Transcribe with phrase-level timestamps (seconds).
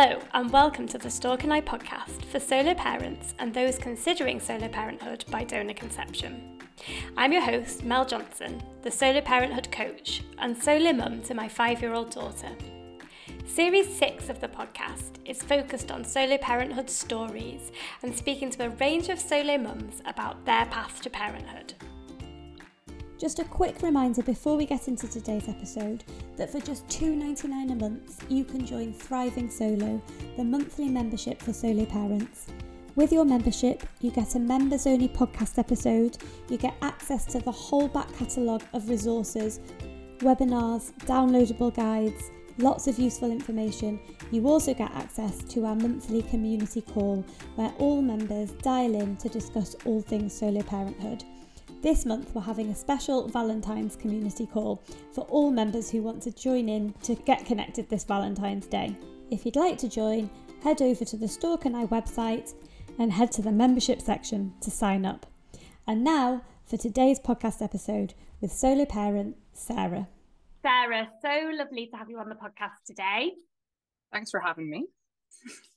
[0.00, 4.38] Hello, and welcome to the Stork and I podcast for solo parents and those considering
[4.38, 6.60] solo parenthood by donor conception.
[7.16, 11.82] I'm your host, Mel Johnson, the solo parenthood coach and solo mum to my five
[11.82, 12.50] year old daughter.
[13.44, 17.72] Series 6 of the podcast is focused on solo parenthood stories
[18.04, 21.74] and speaking to a range of solo mums about their path to parenthood.
[23.18, 26.04] Just a quick reminder before we get into today's episode
[26.36, 30.00] that for just $2.99 a month, you can join Thriving Solo,
[30.36, 32.46] the monthly membership for solo parents.
[32.94, 36.18] With your membership, you get a members only podcast episode,
[36.48, 39.58] you get access to the whole back catalogue of resources,
[40.18, 43.98] webinars, downloadable guides, lots of useful information.
[44.30, 47.24] You also get access to our monthly community call
[47.56, 51.24] where all members dial in to discuss all things solo parenthood.
[51.80, 56.32] This month, we're having a special Valentine's community call for all members who want to
[56.32, 58.96] join in to get connected this Valentine's Day.
[59.30, 60.28] If you'd like to join,
[60.60, 62.52] head over to the Stork and I website
[62.98, 65.24] and head to the membership section to sign up.
[65.86, 70.08] And now for today's podcast episode with solo parent Sarah.
[70.62, 73.34] Sarah, so lovely to have you on the podcast today.
[74.12, 74.86] Thanks for having me.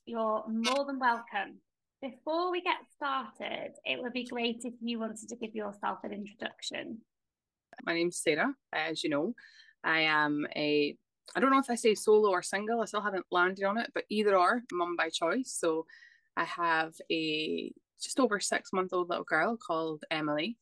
[0.07, 1.59] You're more than welcome.
[2.01, 6.11] Before we get started, it would be great if you wanted to give yourself an
[6.11, 6.97] introduction.
[7.85, 8.55] My name's Sarah.
[8.73, 9.35] As you know,
[9.83, 10.97] I am a,
[11.35, 13.91] I don't know if I say solo or single, I still haven't landed on it,
[13.93, 15.55] but either or, mum by choice.
[15.59, 15.85] So
[16.35, 20.57] I have a just over six month old little girl called Emily,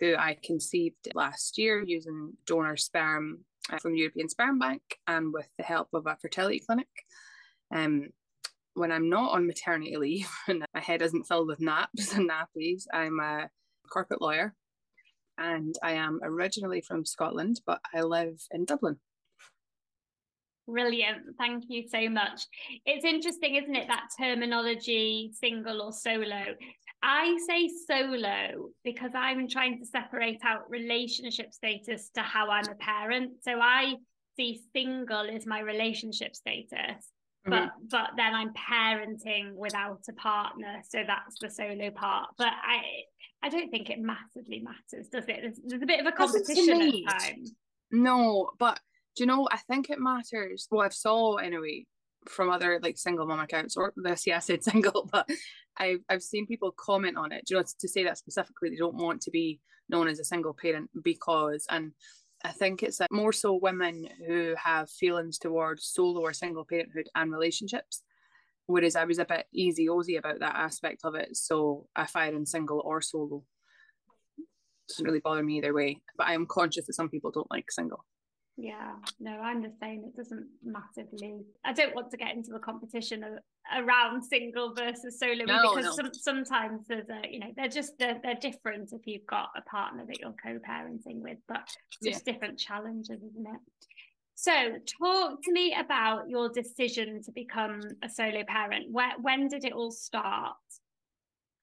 [0.00, 5.34] who I conceived last year using donor sperm uh, from the European Sperm Bank and
[5.34, 6.88] with the help of a fertility clinic.
[7.70, 8.08] Um,
[8.78, 12.84] when I'm not on maternity leave and my head isn't filled with naps and nappies,
[12.92, 13.48] I'm a
[13.90, 14.54] corporate lawyer
[15.38, 18.96] and I am originally from Scotland, but I live in Dublin.
[20.66, 21.22] Brilliant.
[21.38, 22.42] Thank you so much.
[22.84, 26.42] It's interesting, isn't it, that terminology, single or solo?
[27.02, 32.74] I say solo because I'm trying to separate out relationship status to how I'm a
[32.74, 33.42] parent.
[33.42, 33.94] So I
[34.36, 37.12] see single as my relationship status
[37.48, 37.86] but mm-hmm.
[37.90, 42.28] but then I'm parenting without a partner, so that's the solo part.
[42.36, 42.80] But I
[43.42, 45.38] I don't think it massively matters, does it?
[45.42, 47.52] There's, there's a bit of a competition at times.
[47.90, 48.80] No, but
[49.16, 49.48] do you know?
[49.50, 50.68] I think it matters.
[50.70, 51.86] Well, I've saw anyway
[52.26, 55.28] from other like single mom accounts or this yeah I said single, but
[55.76, 57.44] I've I've seen people comment on it.
[57.46, 60.24] Do you know to say that specifically they don't want to be known as a
[60.24, 61.92] single parent because and
[62.44, 67.08] I think it's uh, more so women who have feelings towards solo or single parenthood
[67.14, 68.02] and relationships.
[68.66, 71.36] Whereas I was a bit easy ozy about that aspect of it.
[71.36, 73.42] So if I fire in single or solo.
[74.88, 76.00] Doesn't really bother me either way.
[76.16, 78.04] But I am conscious that some people don't like single.
[78.60, 80.02] Yeah, no, I'm the same.
[80.04, 81.44] It doesn't massively.
[81.64, 83.34] I don't want to get into the competition of,
[83.76, 85.92] around single versus solo no, because no.
[85.92, 89.62] Some, sometimes there's a, you know, they're just they're, they're different if you've got a
[89.62, 92.32] partner that you're co-parenting with, but it's just yeah.
[92.32, 93.60] different challenges, isn't it?
[94.34, 94.52] So,
[95.00, 98.86] talk to me about your decision to become a solo parent.
[98.90, 100.56] Where when did it all start?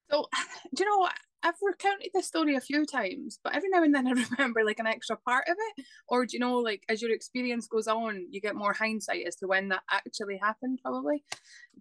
[0.09, 0.27] So,
[0.73, 1.09] do you know
[1.45, 4.79] I've recounted this story a few times, but every now and then I remember like
[4.79, 5.85] an extra part of it.
[6.07, 9.35] Or do you know, like as your experience goes on, you get more hindsight as
[9.37, 11.23] to when that actually happened, probably.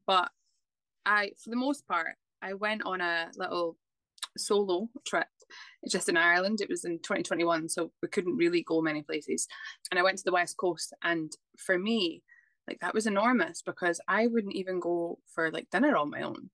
[0.06, 0.30] But
[1.06, 3.78] I, for the most part, I went on a little
[4.36, 5.28] solo trip
[5.88, 6.60] just in Ireland.
[6.60, 9.48] It was in 2021, so we couldn't really go many places.
[9.90, 12.22] And I went to the West Coast, and for me,
[12.68, 16.50] like that was enormous because I wouldn't even go for like dinner on my own.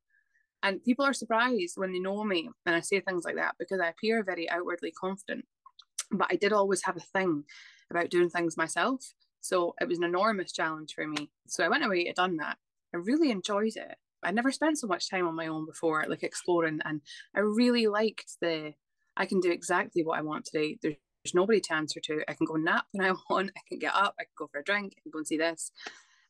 [0.62, 3.80] And people are surprised when they know me and I say things like that because
[3.80, 5.46] I appear very outwardly confident.
[6.10, 7.44] But I did always have a thing
[7.90, 9.00] about doing things myself.
[9.40, 11.30] So it was an enormous challenge for me.
[11.46, 12.58] So I went away and done that.
[12.94, 13.96] I really enjoyed it.
[14.22, 16.80] I never spent so much time on my own before, like exploring.
[16.84, 17.00] And
[17.34, 18.74] I really liked the
[19.16, 20.78] I can do exactly what I want today.
[20.80, 22.22] There's, there's nobody to answer to.
[22.28, 23.50] I can go nap when I want.
[23.56, 24.14] I can get up.
[24.18, 24.94] I can go for a drink.
[24.96, 25.72] I can go and see this.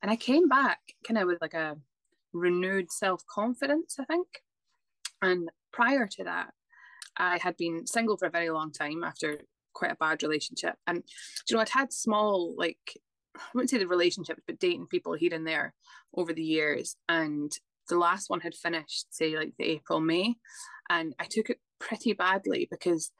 [0.03, 1.77] And I came back kind of with like a
[2.33, 4.27] renewed self confidence, I think.
[5.23, 6.53] And prior to that,
[7.17, 9.41] I had been single for a very long time after
[9.75, 10.75] quite a bad relationship.
[10.87, 11.03] And,
[11.49, 12.79] you know, I'd had small, like,
[13.37, 15.75] I wouldn't say the relationships, but dating people here and there
[16.15, 16.97] over the years.
[17.09, 17.53] And
[17.89, 20.35] the last one had finished, say, like the April, May.
[20.89, 23.11] And I took it pretty badly because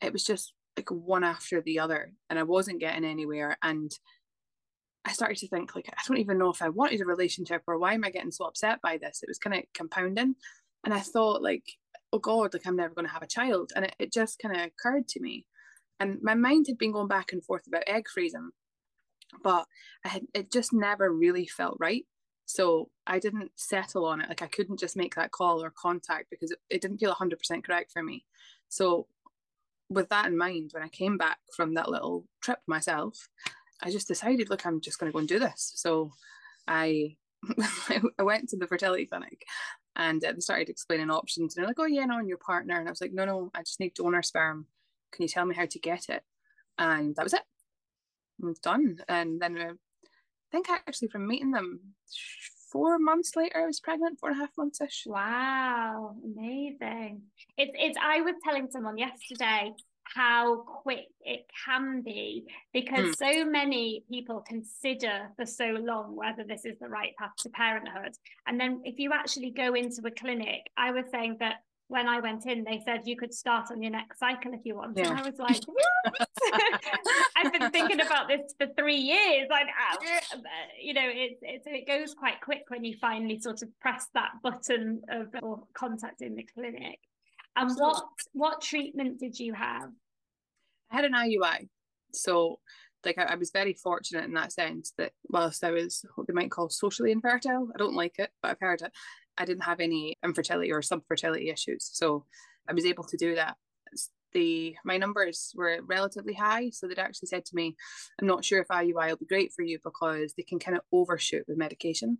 [0.00, 3.56] it was just like one after the other and I wasn't getting anywhere.
[3.62, 3.90] And
[5.04, 7.78] I started to think like I don't even know if I wanted a relationship or
[7.78, 9.22] why am I getting so upset by this?
[9.22, 10.34] It was kind of compounding.
[10.84, 11.64] And I thought like,
[12.12, 13.72] oh God, like I'm never going to have a child.
[13.74, 15.46] And it, it just kind of occurred to me.
[15.98, 18.50] And my mind had been going back and forth about egg freezing,
[19.42, 19.66] but
[20.04, 22.04] I had it just never really felt right.
[22.46, 24.28] So I didn't settle on it.
[24.28, 27.64] Like I couldn't just make that call or contact because it, it didn't feel 100%
[27.64, 28.24] correct for me.
[28.68, 29.06] So
[29.88, 33.28] with that in mind, when I came back from that little trip myself,
[33.82, 35.72] I just decided, look, I'm just going to go and do this.
[35.76, 36.12] So
[36.66, 37.16] I
[38.18, 39.44] I went to the fertility clinic
[39.96, 41.56] and uh, they started explaining options.
[41.56, 42.78] And they're like, oh, yeah, no, and your partner.
[42.78, 44.66] And I was like, no, no, I just need donor sperm.
[45.12, 46.22] Can you tell me how to get it?
[46.78, 47.42] And that was it.
[48.62, 48.98] Done.
[49.08, 51.80] And then uh, I think actually from meeting them
[52.70, 55.04] four months later, I was pregnant, four and a half months ish.
[55.06, 57.22] Wow, amazing.
[57.58, 59.72] It's, it's, I was telling someone yesterday
[60.14, 63.16] how quick it can be because mm.
[63.16, 68.14] so many people consider for so long whether this is the right path to parenthood.
[68.46, 72.20] And then if you actually go into a clinic, I was saying that when I
[72.20, 74.96] went in, they said you could start on your next cycle if you want.
[74.96, 75.10] Yeah.
[75.10, 75.60] And I was like,
[77.36, 79.48] I've been thinking about this for three years.
[79.50, 79.66] Like,
[80.80, 84.30] you know, it, it, it goes quite quick when you finally sort of press that
[84.40, 87.00] button of or contacting the clinic.
[87.56, 88.02] And what
[88.32, 89.90] what treatment did you have?
[90.90, 91.68] I had an IUI.
[92.12, 92.58] So
[93.04, 96.32] like I, I, was very fortunate in that sense that whilst I was what they
[96.34, 98.92] might call socially infertile, I don't like it, but I've heard it,
[99.38, 101.88] I didn't have any infertility or subfertility issues.
[101.92, 102.26] So
[102.68, 103.56] I was able to do that.
[104.32, 106.70] The my numbers were relatively high.
[106.70, 107.74] So they'd actually said to me,
[108.20, 110.84] I'm not sure if IUI will be great for you because they can kind of
[110.92, 112.18] overshoot with medication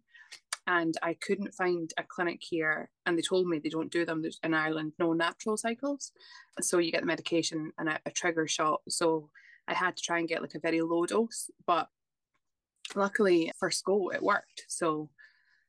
[0.71, 2.91] and I couldn't find a clinic here.
[3.05, 4.23] And they told me they don't do them.
[4.23, 6.13] There's in Ireland no natural cycles,
[6.61, 8.81] so you get the medication and a, a trigger shot.
[8.89, 9.31] So
[9.67, 11.89] I had to try and get like a very low dose, but
[12.95, 14.65] luckily first go it worked.
[14.69, 15.11] So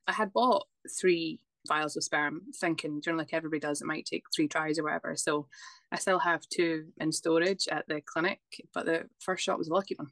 [0.06, 0.66] I had bought
[1.00, 4.78] three vials of sperm, thinking, you know, like everybody does, it might take three tries
[4.78, 5.16] or whatever.
[5.16, 5.48] So
[5.90, 8.40] I still have two in storage at the clinic,
[8.72, 10.10] but the first shot was a lucky one.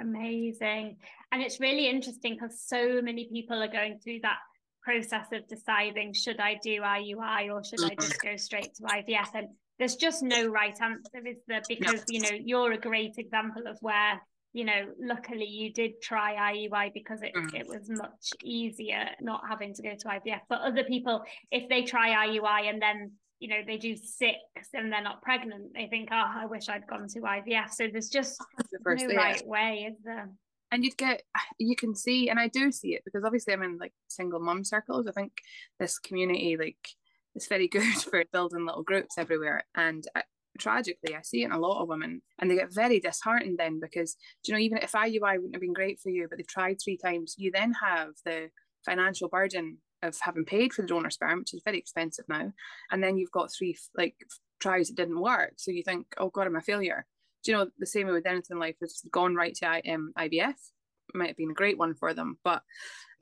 [0.00, 0.96] Amazing.
[1.32, 4.38] And it's really interesting because so many people are going through that
[4.82, 9.28] process of deciding should I do IUI or should I just go straight to IVF?
[9.34, 9.48] And
[9.78, 11.62] there's just no right answer, is there?
[11.68, 14.20] Because, you know, you're a great example of where,
[14.52, 17.54] you know, luckily you did try IUI because it, mm.
[17.54, 20.40] it was much easier not having to go to IVF.
[20.48, 24.38] But other people, if they try IUI and then you know they do six
[24.74, 28.08] and they're not pregnant they think oh i wish i'd gone to ivf so there's
[28.08, 28.38] just
[28.72, 30.28] the first no right way is there?
[30.70, 31.22] And you'd get
[31.58, 34.64] you can see and i do see it because obviously i'm in like single mom
[34.64, 35.06] circles.
[35.06, 35.32] I think
[35.78, 36.88] this community like
[37.34, 39.64] is very good for building little groups everywhere.
[39.74, 40.22] And I, uh,
[40.58, 43.78] tragically i see it in a lot of women and they get very disheartened then
[43.78, 46.76] because you know even if iui wouldn't have been great for you but they've tried
[46.82, 48.48] three times you then have the
[48.84, 52.52] financial burden of having paid for the donor sperm, which is very expensive now,
[52.90, 54.14] and then you've got three like
[54.60, 55.54] tries that didn't work.
[55.56, 57.06] So you think, oh God, I'm a failure.
[57.44, 58.76] Do you know the same way with anything in life?
[58.80, 60.50] It's gone right to um, IVF.
[60.50, 62.62] It might have been a great one for them, but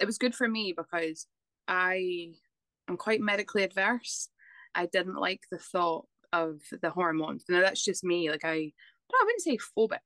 [0.00, 1.26] it was good for me because
[1.68, 2.32] I
[2.88, 4.28] am quite medically adverse.
[4.74, 7.44] I didn't like the thought of the hormones.
[7.48, 8.30] Now that's just me.
[8.30, 8.72] Like I,
[9.12, 9.98] I wouldn't say phobic,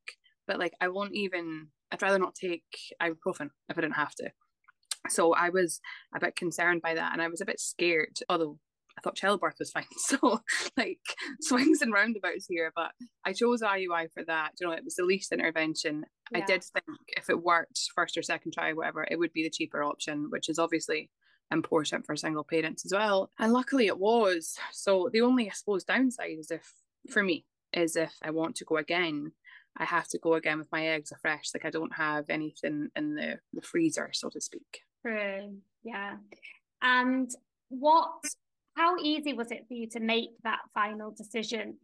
[0.47, 1.69] but like I won't even.
[1.93, 2.63] I'd rather not take
[3.03, 4.31] ibuprofen if I didn't have to.
[5.09, 5.81] So I was
[6.15, 8.59] a bit concerned by that and I was a bit scared, although
[8.99, 9.85] I thought childbirth was fine.
[9.99, 10.41] So
[10.77, 10.99] like
[11.41, 12.93] swings and roundabouts here, but
[13.25, 14.53] I chose IUI for that.
[14.61, 16.05] You know, it was the least intervention.
[16.31, 16.39] Yeah.
[16.39, 19.51] I did think if it worked first or second try, whatever, it would be the
[19.51, 21.11] cheaper option, which is obviously
[21.51, 23.31] important for single parents as well.
[23.39, 24.57] And luckily it was.
[24.73, 26.73] So the only I suppose downside is if
[27.11, 29.33] for me is if I want to go again,
[29.77, 31.51] I have to go again with my eggs afresh.
[31.55, 34.83] Like I don't have anything in the, the freezer, so to speak.
[35.05, 35.57] True.
[35.83, 36.17] Yeah.
[36.83, 37.31] And
[37.69, 38.25] what,
[38.77, 41.77] how easy was it for you to make that final decision?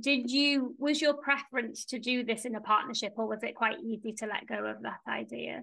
[0.00, 3.80] Did you, was your preference to do this in a partnership or was it quite
[3.84, 5.62] easy to let go of that idea?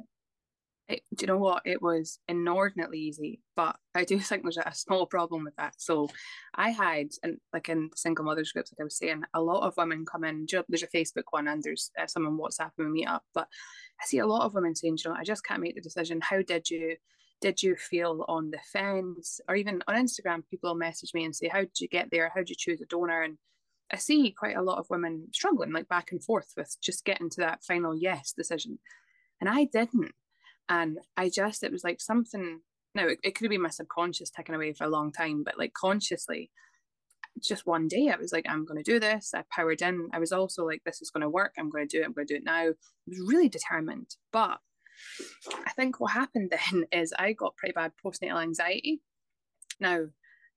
[0.89, 1.63] It, do you know what?
[1.65, 5.75] It was inordinately easy, but I do think there's a small problem with that.
[5.77, 6.09] So
[6.55, 9.63] I had, and like in the single mothers groups, like I was saying, a lot
[9.63, 10.45] of women come in.
[10.67, 13.23] There's a Facebook one, and there's uh, someone WhatsApp and meet up.
[13.33, 13.47] But
[14.01, 16.21] I see a lot of women saying, you know, I just can't make the decision.
[16.21, 16.95] How did you?
[17.39, 19.41] Did you feel on the fence?
[19.49, 22.29] Or even on Instagram, people message me and say, How did you get there?
[22.29, 23.23] How did you choose a donor?
[23.23, 23.39] And
[23.91, 27.29] I see quite a lot of women struggling, like back and forth with just getting
[27.31, 28.79] to that final yes decision.
[29.39, 30.13] And I didn't.
[30.69, 32.61] And I just, it was like something,
[32.95, 35.57] no, it, it could have been my subconscious taken away for a long time, but
[35.57, 36.49] like consciously,
[37.41, 39.33] just one day I was like, I'm going to do this.
[39.33, 40.09] I powered in.
[40.13, 41.53] I was also like, this is going to work.
[41.57, 42.05] I'm going to do it.
[42.05, 42.55] I'm going to do it now.
[42.55, 42.67] I
[43.07, 44.15] was really determined.
[44.31, 44.59] But
[45.65, 49.01] I think what happened then is I got pretty bad postnatal anxiety.
[49.79, 50.05] Now,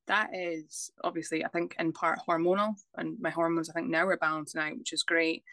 [0.06, 4.16] that is obviously, I think, in part hormonal, and my hormones, I think, now are
[4.18, 5.44] balancing out, which is great.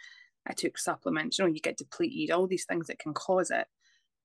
[0.45, 3.67] I took supplements, you know, you get depleted, all these things that can cause it.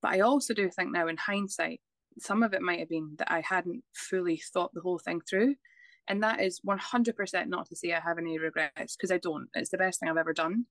[0.03, 1.81] But I also do think now, in hindsight,
[2.19, 5.57] some of it might have been that I hadn't fully thought the whole thing through.
[6.09, 9.49] And that is 100% not to say I have any regrets because I don't.
[9.55, 10.67] It's the best thing I've ever done.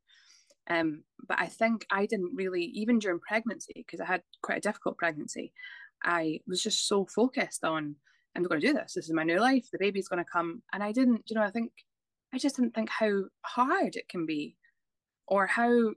[0.69, 4.61] Um, but I think I didn't really, even during pregnancy, because I had quite a
[4.61, 5.53] difficult pregnancy,
[6.03, 7.95] I was just so focused on,
[8.35, 8.93] I'm going to do this.
[8.93, 9.67] This is my new life.
[9.71, 10.63] The baby's going to come.
[10.73, 11.71] And I didn't, you know, I think,
[12.33, 14.57] I just didn't think how hard it can be
[15.27, 15.91] or how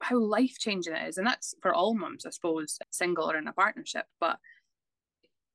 [0.00, 1.18] how, life changing it is.
[1.18, 4.06] And that's for all mums, I suppose, single or in a partnership.
[4.18, 4.38] But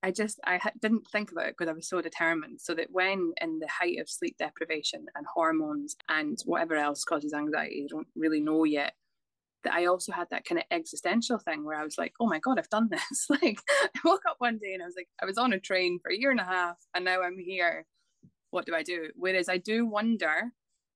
[0.05, 2.61] I just I didn't think about it because I was so determined.
[2.61, 7.33] So that when in the height of sleep deprivation and hormones and whatever else causes
[7.33, 8.93] anxiety, you don't really know yet.
[9.63, 12.37] That I also had that kind of existential thing where I was like, oh my
[12.37, 13.25] god, I've done this.
[13.29, 15.97] like I woke up one day and I was like, I was on a train
[16.03, 17.87] for a year and a half, and now I'm here.
[18.51, 19.09] What do I do?
[19.15, 20.51] Whereas I do wonder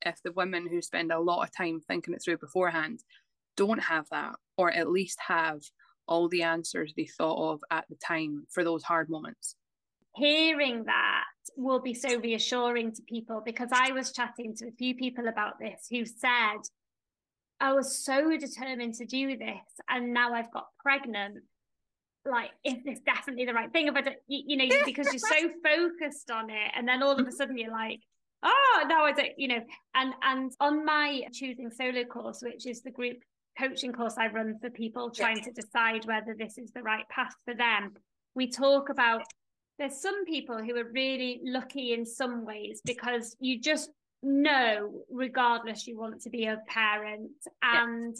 [0.06, 3.04] if the women who spend a lot of time thinking it through beforehand
[3.60, 5.60] don't have that, or at least have
[6.08, 9.56] all the answers they thought of at the time for those hard moments.
[10.16, 11.26] Hearing that
[11.58, 15.60] will be so reassuring to people because I was chatting to a few people about
[15.60, 16.62] this who said,
[17.60, 21.40] I was so determined to do this, and now I've got pregnant.
[22.26, 23.88] Like, is this definitely the right thing?
[23.88, 27.20] If I don't, you, you know, because you're so focused on it, and then all
[27.20, 28.00] of a sudden you're like,
[28.44, 29.60] oh no i don't you know
[29.96, 33.18] and and on my choosing solo course which is the group
[33.60, 35.46] coaching course i run for people trying yes.
[35.46, 37.94] to decide whether this is the right path for them.
[38.36, 39.24] We talk about
[39.78, 43.90] there's some people who are really lucky in some ways because you just
[44.22, 47.32] know regardless you want to be a parent.
[47.62, 48.16] And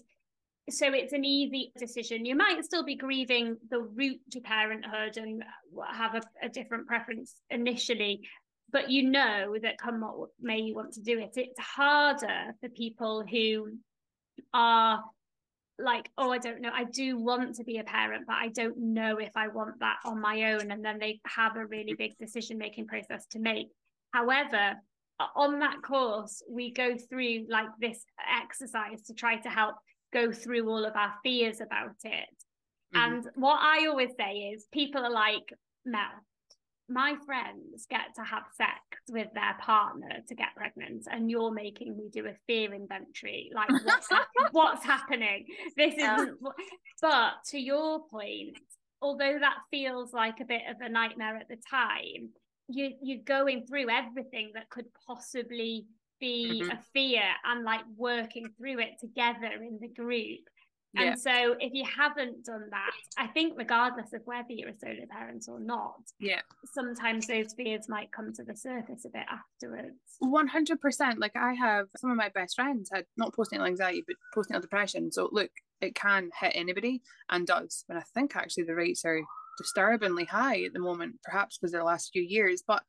[0.70, 2.26] so it's an easy decision.
[2.26, 5.44] You might still be grieving the route to parenthood and
[5.92, 8.22] have a, a different preference initially
[8.72, 11.32] but you know that come what may you want to do it.
[11.36, 13.72] It's harder for people who
[14.54, 15.04] are
[15.82, 18.78] like oh i don't know i do want to be a parent but i don't
[18.78, 22.18] know if i want that on my own and then they have a really big
[22.18, 23.68] decision making process to make.
[24.12, 24.76] However
[25.36, 28.06] on that course we go through like this
[28.42, 29.76] exercise to try to help
[30.14, 32.30] go through all of our fears about it.
[32.96, 33.14] Mm-hmm.
[33.14, 35.54] and what i always say is people are like
[35.86, 36.10] mel
[36.90, 38.80] my friends get to have sex
[39.10, 43.70] with their partner to get pregnant and you're making me do a fear inventory like
[43.86, 45.46] what's, ha- what's happening
[45.78, 46.38] this isn't
[47.02, 48.58] but to your point
[49.02, 52.30] although that feels like a bit of a nightmare at the time
[52.68, 55.86] you you're going through everything that could possibly
[56.20, 56.72] be mm-hmm.
[56.72, 60.40] a fear and like working through it together in the group
[60.96, 61.16] and yeah.
[61.16, 65.46] so if you haven't done that, I think regardless of whether you're a solo parent
[65.48, 66.42] or not, yeah,
[66.74, 69.98] sometimes those fears might come to the surface a bit afterwards.
[70.20, 71.20] One hundred percent.
[71.20, 75.12] Like I have some of my best friends had not postnatal anxiety but postnatal depression.
[75.12, 77.86] So look, it can hit anybody and does.
[77.88, 79.22] But I think actually the rates are
[79.60, 82.64] disturbingly high at the moment, perhaps because of the last few years.
[82.66, 82.82] But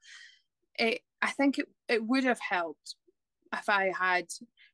[0.76, 2.94] it I think it, it would have helped
[3.52, 4.26] if I had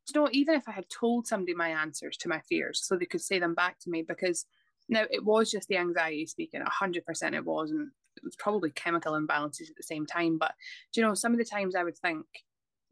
[0.09, 3.07] you know, even if I had told somebody my answers to my fears so they
[3.07, 4.47] could say them back to me, because
[4.89, 9.13] now it was just the anxiety speaking, 100% it was, and it was probably chemical
[9.13, 10.39] imbalances at the same time.
[10.39, 10.55] But,
[10.95, 12.25] you know, some of the times I would think,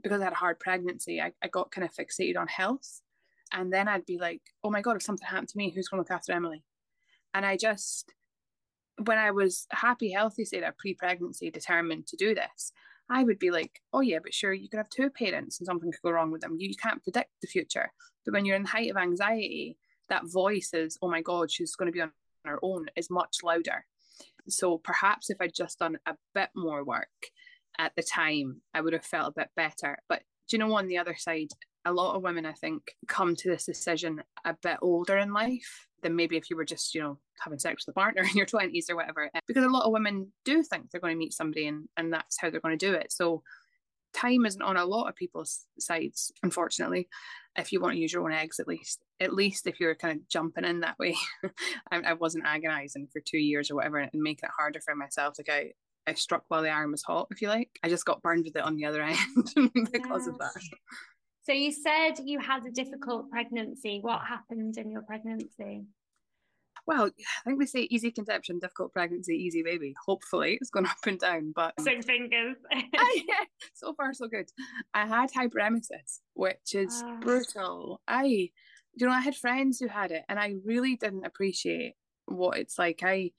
[0.02, 3.00] because I had a hard pregnancy, I, I got kind of fixated on health.
[3.52, 5.98] And then I'd be like, oh my God, if something happened to me, who's going
[5.98, 6.64] to look after Emily?
[7.32, 8.12] And I just,
[9.04, 12.72] when I was happy, healthy, say that pre pregnancy, determined to do this,
[13.10, 15.90] I would be like, oh yeah, but sure, you could have two parents and something
[15.92, 16.56] could go wrong with them.
[16.58, 17.92] You, you can't predict the future.
[18.24, 19.76] But when you're in the height of anxiety,
[20.08, 22.12] that voice is, oh my God, she's going to be on
[22.44, 23.84] her own, is much louder.
[24.48, 27.08] So perhaps if I'd just done a bit more work
[27.78, 29.98] at the time, I would have felt a bit better.
[30.08, 31.48] But do you know, on the other side,
[31.84, 35.88] a lot of women, I think, come to this decision a bit older in life
[36.04, 38.46] than maybe if you were just, you know, having sex with a partner in your
[38.46, 39.28] 20s or whatever.
[39.48, 42.38] Because a lot of women do think they're going to meet somebody and, and that's
[42.40, 43.10] how they're going to do it.
[43.10, 43.42] So
[44.12, 47.08] time isn't on a lot of people's sides, unfortunately,
[47.56, 49.00] if you want to use your own eggs at least.
[49.18, 51.16] At least if you're kind of jumping in that way.
[51.90, 55.34] I, I wasn't agonizing for two years or whatever and making it harder for myself.
[55.38, 55.72] Like I,
[56.06, 57.70] I struck while the iron was hot, if you like.
[57.82, 60.62] I just got burned with it on the other end because of that.
[61.44, 63.98] So you said you had a difficult pregnancy.
[64.00, 65.84] What happened in your pregnancy?
[66.86, 69.94] Well, I think they say easy conception, difficult pregnancy, easy baby.
[70.06, 72.56] Hopefully, it's gone up and down, but six fingers.
[72.96, 74.50] Ah, so far, so good.
[74.94, 77.18] I had hyperemesis, which is oh.
[77.20, 78.00] brutal.
[78.08, 81.94] I, you know, I had friends who had it, and I really didn't appreciate
[82.26, 83.00] what it's like.
[83.02, 83.32] I,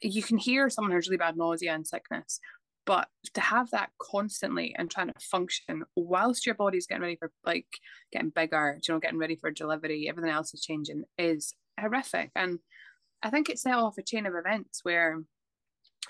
[0.00, 2.40] you can hear someone has really bad nausea and sickness,
[2.86, 7.32] but to have that constantly and trying to function whilst your body's getting ready for
[7.44, 7.66] like
[8.12, 12.30] getting bigger, you know, getting ready for delivery, everything else is changing is horrific.
[12.36, 12.60] And
[13.22, 15.20] I think it set off a chain of events where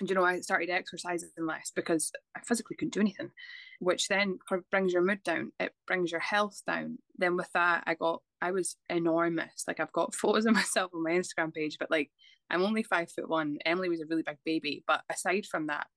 [0.01, 3.31] you know, I started exercising less because I physically couldn't do anything,
[3.79, 4.37] which then
[4.69, 5.51] brings your mood down.
[5.59, 6.99] It brings your health down.
[7.17, 9.63] Then with that, I got, I was enormous.
[9.67, 12.11] Like I've got photos of myself on my Instagram page, but like
[12.49, 13.57] I'm only five foot one.
[13.65, 15.87] Emily was a really big baby, but aside from that,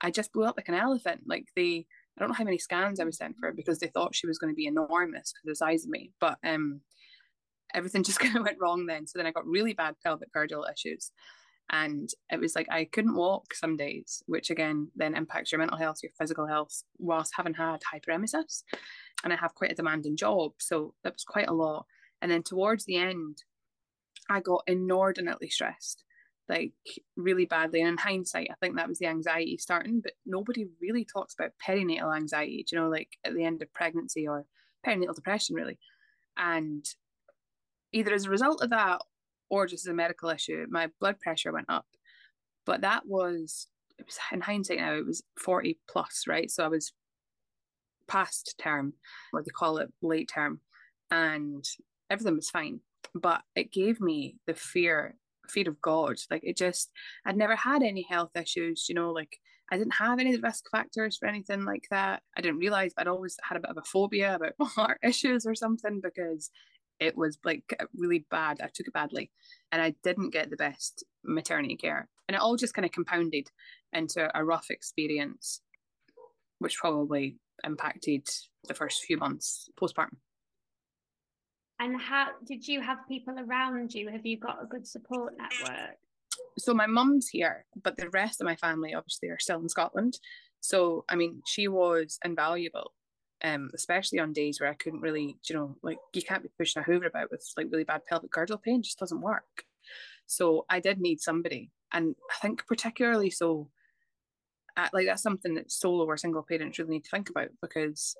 [0.00, 1.22] I just blew up like an elephant.
[1.26, 1.86] Like they,
[2.16, 4.38] I don't know how many scans I was sent for because they thought she was
[4.38, 6.12] going to be enormous because of the size of me.
[6.20, 6.80] But um,
[7.74, 9.06] everything just kind of went wrong then.
[9.06, 11.10] So then I got really bad pelvic girdle issues
[11.70, 15.78] and it was like I couldn't walk some days, which again then impacts your mental
[15.78, 18.62] health, your physical health, whilst having had hyperemesis.
[19.24, 21.86] And I have quite a demanding job, so that was quite a lot.
[22.22, 23.42] And then towards the end,
[24.30, 26.04] I got inordinately stressed,
[26.48, 26.72] like
[27.16, 27.80] really badly.
[27.80, 31.52] And in hindsight, I think that was the anxiety starting, but nobody really talks about
[31.66, 34.46] perinatal anxiety, you know, like at the end of pregnancy or
[34.86, 35.78] perinatal depression, really.
[36.36, 36.84] And
[37.92, 39.00] either as a result of that
[39.48, 41.86] or just as a medical issue, my blood pressure went up.
[42.64, 46.50] But that was, it was in hindsight now, it was 40 plus, right?
[46.50, 46.92] So I was
[48.08, 48.94] past term,
[49.32, 50.60] or they call it late term,
[51.10, 51.64] and
[52.10, 52.80] everything was fine.
[53.14, 55.16] But it gave me the fear,
[55.50, 56.16] fear of God.
[56.30, 56.90] Like it just,
[57.24, 59.38] I'd never had any health issues, you know, like
[59.70, 62.22] I didn't have any risk factors for anything like that.
[62.36, 65.54] I didn't realize I'd always had a bit of a phobia about heart issues or
[65.54, 66.50] something because
[67.00, 68.60] it was like really bad.
[68.60, 69.30] I took it badly
[69.72, 72.08] and I didn't get the best maternity care.
[72.28, 73.48] And it all just kind of compounded
[73.92, 75.60] into a rough experience,
[76.58, 78.28] which probably impacted
[78.66, 80.16] the first few months postpartum.
[81.78, 84.08] And how did you have people around you?
[84.08, 85.96] Have you got a good support network?
[86.58, 90.18] So my mum's here, but the rest of my family obviously are still in Scotland.
[90.60, 92.92] So I mean, she was invaluable
[93.44, 96.80] um, especially on days where I couldn't really, you know, like you can't be pushing
[96.80, 99.64] a Hoover about with like really bad pelvic girdle pain, just doesn't work.
[100.26, 103.68] So I did need somebody, and I think particularly so,
[104.76, 108.16] at, like that's something that solo or single parents really need to think about because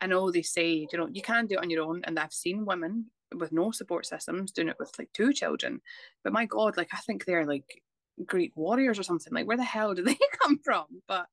[0.00, 2.32] I know they say, you know, you can do it on your own, and I've
[2.32, 5.80] seen women with no support systems doing it with like two children,
[6.22, 7.82] but my God, like I think they're like
[8.24, 9.32] great warriors or something.
[9.32, 10.86] Like where the hell do they come from?
[11.08, 11.26] But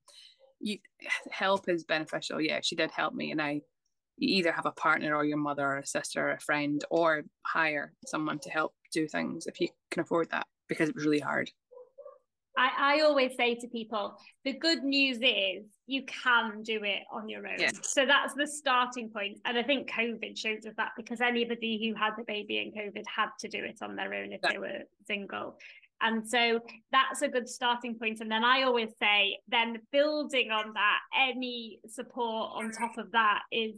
[0.60, 0.78] you
[1.30, 2.42] help is beneficial.
[2.42, 3.62] Yeah, she did help me, and I
[4.18, 7.24] you either have a partner or your mother or a sister or a friend or
[7.46, 11.20] hire someone to help do things if you can afford that because it was really
[11.20, 11.50] hard.
[12.56, 17.28] I, I always say to people, the good news is you can do it on
[17.28, 17.58] your own.
[17.82, 19.40] So that's the starting point.
[19.46, 23.04] And I think COVID shows us that because anybody who had a baby in COVID
[23.14, 24.54] had to do it on their own if yeah.
[24.54, 25.58] they were single.
[26.02, 26.60] And so
[26.92, 28.20] that's a good starting point.
[28.22, 33.42] And then I always say, then building on that, any support on top of that
[33.52, 33.76] is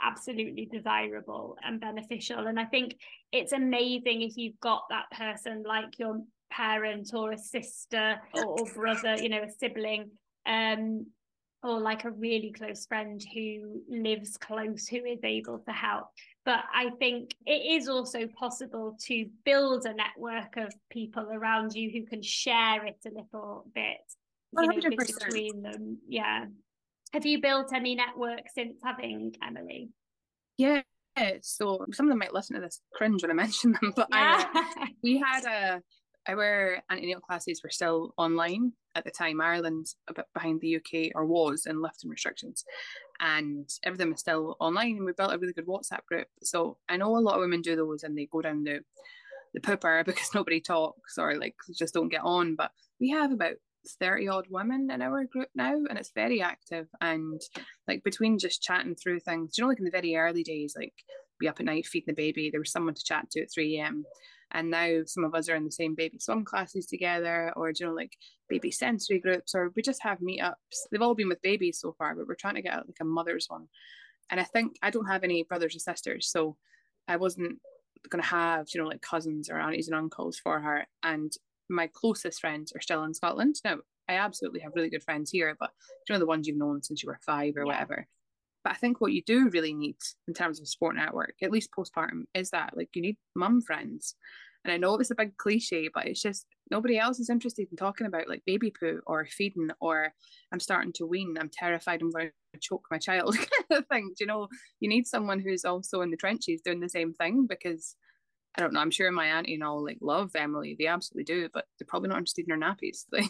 [0.00, 2.46] absolutely desirable and beneficial.
[2.46, 2.96] And I think
[3.32, 8.66] it's amazing if you've got that person like your parent or a sister or, or
[8.74, 10.10] brother, you know, a sibling,
[10.48, 11.06] um,
[11.62, 16.06] or like a really close friend who lives close who is able to help
[16.48, 21.90] but I think it is also possible to build a network of people around you
[21.90, 23.98] who can share it a little bit
[24.56, 25.98] you know, between them.
[26.08, 26.46] Yeah.
[27.12, 29.90] Have you built any network since having Emily?
[30.56, 30.80] Yeah.
[31.42, 34.44] So some of them might listen to this cringe when I mention them, but yeah.
[34.54, 35.82] I, we had a
[36.26, 39.40] our antenatal classes were still online at the time.
[39.40, 42.64] Ireland's a bit behind the UK or was in lifting restrictions,
[43.20, 44.96] and everything was still online.
[44.96, 46.28] And we built a really good WhatsApp group.
[46.42, 48.80] So I know a lot of women do those and they go down the
[49.54, 52.56] the pooper because nobody talks or like just don't get on.
[52.56, 53.54] But we have about
[54.00, 57.40] 30 odd women in our group now and it's very active and
[57.86, 60.92] like between just chatting through things you know like in the very early days like
[61.38, 63.78] be up at night feeding the baby there was someone to chat to at 3
[63.78, 64.04] a.m
[64.52, 67.86] and now some of us are in the same baby swim classes together or you
[67.86, 68.16] know like
[68.48, 70.54] baby sensory groups or we just have meetups.
[70.90, 73.04] They've all been with babies so far but we're trying to get out like a
[73.04, 73.68] mother's one.
[74.30, 76.56] And i think i don't have any brothers or sisters so
[77.06, 77.58] i wasn't
[78.08, 80.86] going to have you know like cousins or aunties and uncles for her.
[81.02, 81.32] And
[81.70, 83.56] my closest friends are still in scotland.
[83.64, 85.70] Now i absolutely have really good friends here but
[86.08, 87.66] you know the ones you've known since you were five or yeah.
[87.66, 88.06] whatever
[88.68, 91.70] but I think what you do really need in terms of support network, at least
[91.72, 94.14] postpartum, is that like you need mum friends.
[94.62, 97.78] And I know it's a big cliche, but it's just nobody else is interested in
[97.78, 100.12] talking about like baby poo or feeding or
[100.52, 104.08] I'm starting to wean, I'm terrified I'm going to choke my child kind of thing.
[104.08, 104.48] Do you know,
[104.80, 107.96] you need someone who's also in the trenches doing the same thing because
[108.54, 110.76] I don't know, I'm sure my auntie and all like love Emily.
[110.78, 113.06] They absolutely do, but they're probably not interested in her nappies.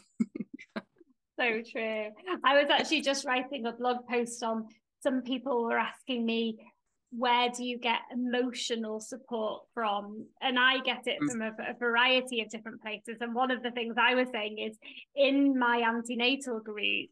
[1.38, 2.08] So true.
[2.44, 4.66] I was actually just writing a blog post on
[5.02, 6.58] some people were asking me
[7.10, 10.26] where do you get emotional support from?
[10.42, 11.30] And I get it mm.
[11.30, 13.16] from a, a, variety of different places.
[13.20, 14.76] And one of the things I was saying is
[15.16, 17.08] in my antenatal group,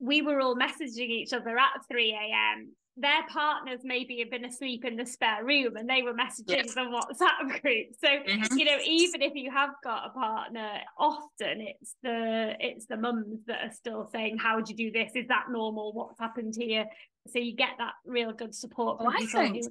[0.00, 4.84] we were all messaging each other at 3 a.m their partners maybe have been asleep
[4.84, 6.74] in the spare room and they were messaging yes.
[6.74, 7.86] the WhatsApp group.
[8.00, 8.56] So mm-hmm.
[8.56, 13.40] you know, even if you have got a partner, often it's the it's the mums
[13.46, 15.12] that are still saying, "How would you do this?
[15.16, 15.92] Is that normal?
[15.92, 16.86] What's happened here?"
[17.28, 19.00] So you get that real good support.
[19.00, 19.64] Well, I think,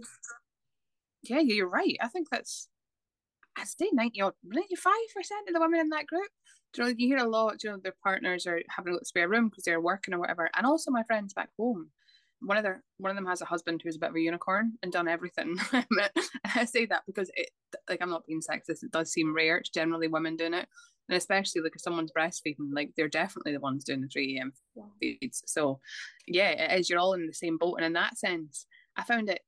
[1.21, 1.95] yeah, you're right.
[2.01, 2.67] I think that's
[3.57, 6.29] I'd say 90 or 95 percent of the women in that group.
[6.73, 7.59] Do You know, you hear a lot.
[7.59, 10.49] Do You know, their partners are having a spare room because they're working or whatever.
[10.57, 11.91] And also my friends back home
[12.45, 14.73] one of their one of them has a husband who's a bit of a unicorn
[14.81, 15.57] and done everything.
[16.55, 17.49] I say that because it
[17.89, 18.83] like I'm not being sexist.
[18.83, 19.57] It does seem rare.
[19.57, 20.67] It's generally women doing it,
[21.09, 24.53] and especially like if someone's breastfeeding, like they're definitely the ones doing the three a.m.
[24.99, 25.43] Feeds.
[25.45, 25.79] So
[26.27, 26.89] yeah, it is.
[26.89, 28.65] You're all in the same boat, and in that sense,
[28.97, 29.41] I found it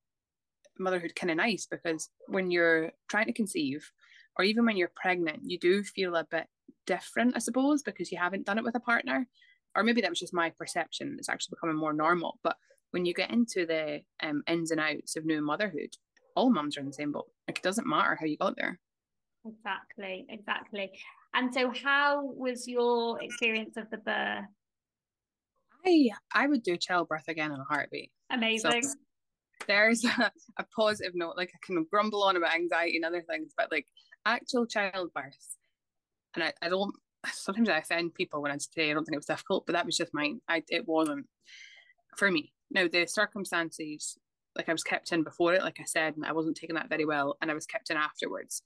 [0.77, 3.91] motherhood kind of nice because when you're trying to conceive,
[4.37, 6.47] or even when you're pregnant, you do feel a bit
[6.85, 9.27] different, I suppose, because you haven't done it with a partner.
[9.75, 11.15] Or maybe that was just my perception.
[11.19, 12.39] It's actually becoming more normal.
[12.43, 12.55] But
[12.91, 15.95] when you get into the um, ins and outs of new motherhood,
[16.35, 17.29] all mums are in the same boat.
[17.47, 18.79] Like it doesn't matter how you got there.
[19.45, 20.91] Exactly, exactly.
[21.33, 24.45] And so, how was your experience of the birth?
[25.85, 28.11] I I would do childbirth again in a heartbeat.
[28.31, 28.83] Amazing.
[28.83, 28.89] So
[29.67, 31.35] there's a, a positive note.
[31.37, 33.87] Like I can grumble on about anxiety and other things, but like
[34.25, 35.57] actual childbirth,
[36.33, 36.95] and I, I don't.
[37.27, 39.85] Sometimes I offend people when I say I don't think it was difficult, but that
[39.85, 40.39] was just mine.
[40.47, 41.27] I it wasn't
[42.17, 42.53] for me.
[42.71, 44.17] Now the circumstances,
[44.55, 46.89] like I was kept in before it, like I said, and I wasn't taking that
[46.89, 48.61] very well, and I was kept in afterwards.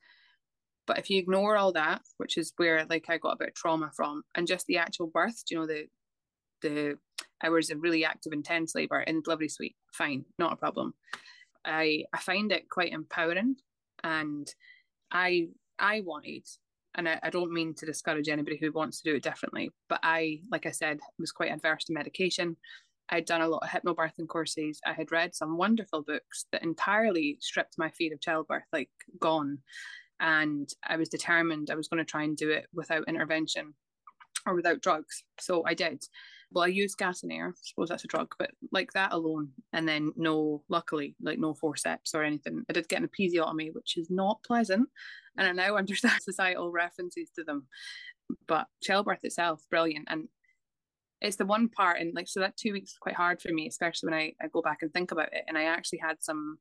[0.88, 3.53] But if you ignore all that, which is where like I got a bit of
[3.55, 5.88] trauma from, and just the actual birth, you know, the
[6.62, 6.97] the
[7.43, 10.93] hours of really active, intense labour in the delivery suite, fine, not a problem.
[11.65, 13.55] I I find it quite empowering,
[14.03, 14.51] and
[15.12, 16.45] I I wanted,
[16.95, 19.99] and I, I don't mean to discourage anybody who wants to do it differently, but
[20.03, 22.57] I, like I said, was quite adverse to medication.
[23.12, 24.80] I'd done a lot of hypnobirthing courses.
[24.86, 29.60] I had read some wonderful books that entirely stripped my fear of childbirth, like gone.
[30.19, 33.74] And I was determined I was going to try and do it without intervention
[34.45, 35.24] or without drugs.
[35.39, 36.04] So I did.
[36.52, 37.50] Well, I used gas and air.
[37.50, 39.50] I suppose that's a drug, but like that alone.
[39.72, 42.63] And then no, luckily, like no forceps or anything.
[42.69, 44.89] I did get an episiotomy, which is not pleasant.
[45.38, 47.67] And I now understand societal references to them.
[48.48, 50.08] But childbirth itself, brilliant.
[50.10, 50.28] And
[51.21, 53.67] it's the one part and like so that two weeks is quite hard for me
[53.67, 56.58] especially when I, I go back and think about it and i actually had some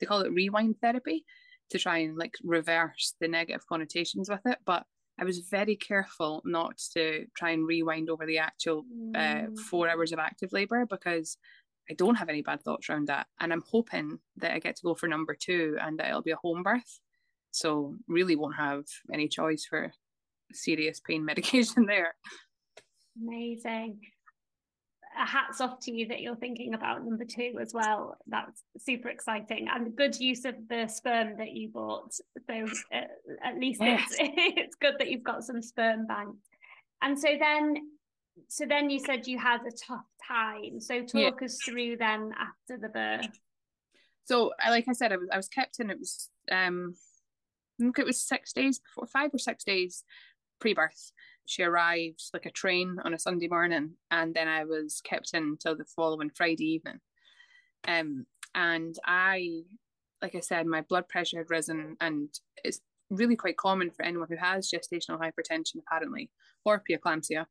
[0.00, 1.24] they call it rewind therapy
[1.70, 4.84] to try and like reverse the negative connotations with it but
[5.18, 9.58] i was very careful not to try and rewind over the actual uh, mm.
[9.58, 11.36] four hours of active labor because
[11.90, 14.82] i don't have any bad thoughts around that and i'm hoping that i get to
[14.82, 17.00] go for number two and that it'll be a home birth
[17.50, 19.92] so really won't have any choice for
[20.52, 22.14] serious pain medication there
[23.20, 24.00] Amazing.
[25.20, 28.16] A hats off to you that you're thinking about number two as well.
[28.26, 32.12] That's super exciting and good use of the sperm that you bought.
[32.14, 33.00] So uh,
[33.44, 36.36] at least it's, it's good that you've got some sperm bank.
[37.02, 37.74] And so then,
[38.48, 40.80] so then you said you had a tough time.
[40.80, 41.44] So talk yeah.
[41.44, 43.38] us through then after the birth.
[44.24, 45.90] So like I said, I was I was kept in.
[45.90, 46.94] It was um,
[47.80, 50.04] I think it was six days before, five or six days
[50.60, 51.12] pre-birth
[51.46, 55.42] she arrived like a train on a Sunday morning, and then I was kept in
[55.42, 57.00] until the following Friday evening.
[57.86, 59.62] Um, and I,
[60.20, 62.28] like I said, my blood pressure had risen, and
[62.64, 66.30] it's really quite common for anyone who has gestational hypertension, apparently,
[66.64, 67.46] or preeclampsia,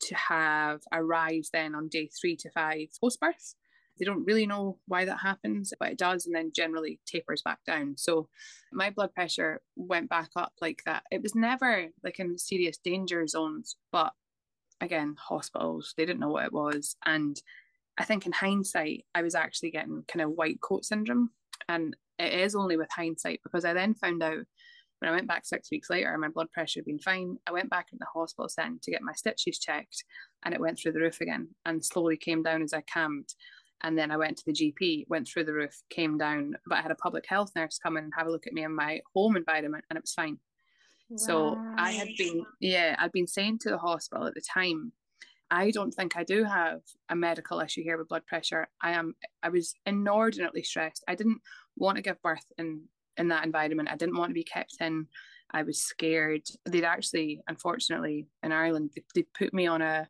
[0.00, 3.54] to have a rise then on day three to five post birth.
[3.98, 7.58] They don't really know why that happens, but it does, and then generally tapers back
[7.66, 7.96] down.
[7.96, 8.28] So
[8.72, 11.04] my blood pressure went back up like that.
[11.10, 14.12] It was never like in serious danger zones, but
[14.80, 16.96] again, hospitals, they didn't know what it was.
[17.04, 17.40] And
[17.98, 21.30] I think in hindsight, I was actually getting kind of white coat syndrome.
[21.68, 24.44] And it is only with hindsight because I then found out
[24.98, 27.36] when I went back six weeks later, my blood pressure had been fine.
[27.46, 30.04] I went back in the hospital then to get my stitches checked
[30.44, 33.28] and it went through the roof again and slowly came down as I calmed.
[33.82, 36.82] And then I went to the GP, went through the roof, came down, but I
[36.82, 39.00] had a public health nurse come in and have a look at me in my
[39.14, 40.38] home environment, and it was fine.
[41.10, 41.16] Wow.
[41.18, 44.92] So I had been, yeah, I'd been saying to the hospital at the time,
[45.50, 48.68] I don't think I do have a medical issue here with blood pressure.
[48.80, 51.04] I am, I was inordinately stressed.
[51.06, 51.42] I didn't
[51.76, 52.84] want to give birth in
[53.16, 53.88] in that environment.
[53.92, 55.06] I didn't want to be kept in.
[55.52, 56.42] I was scared.
[56.66, 60.08] They'd actually, unfortunately, in Ireland, they, they put me on a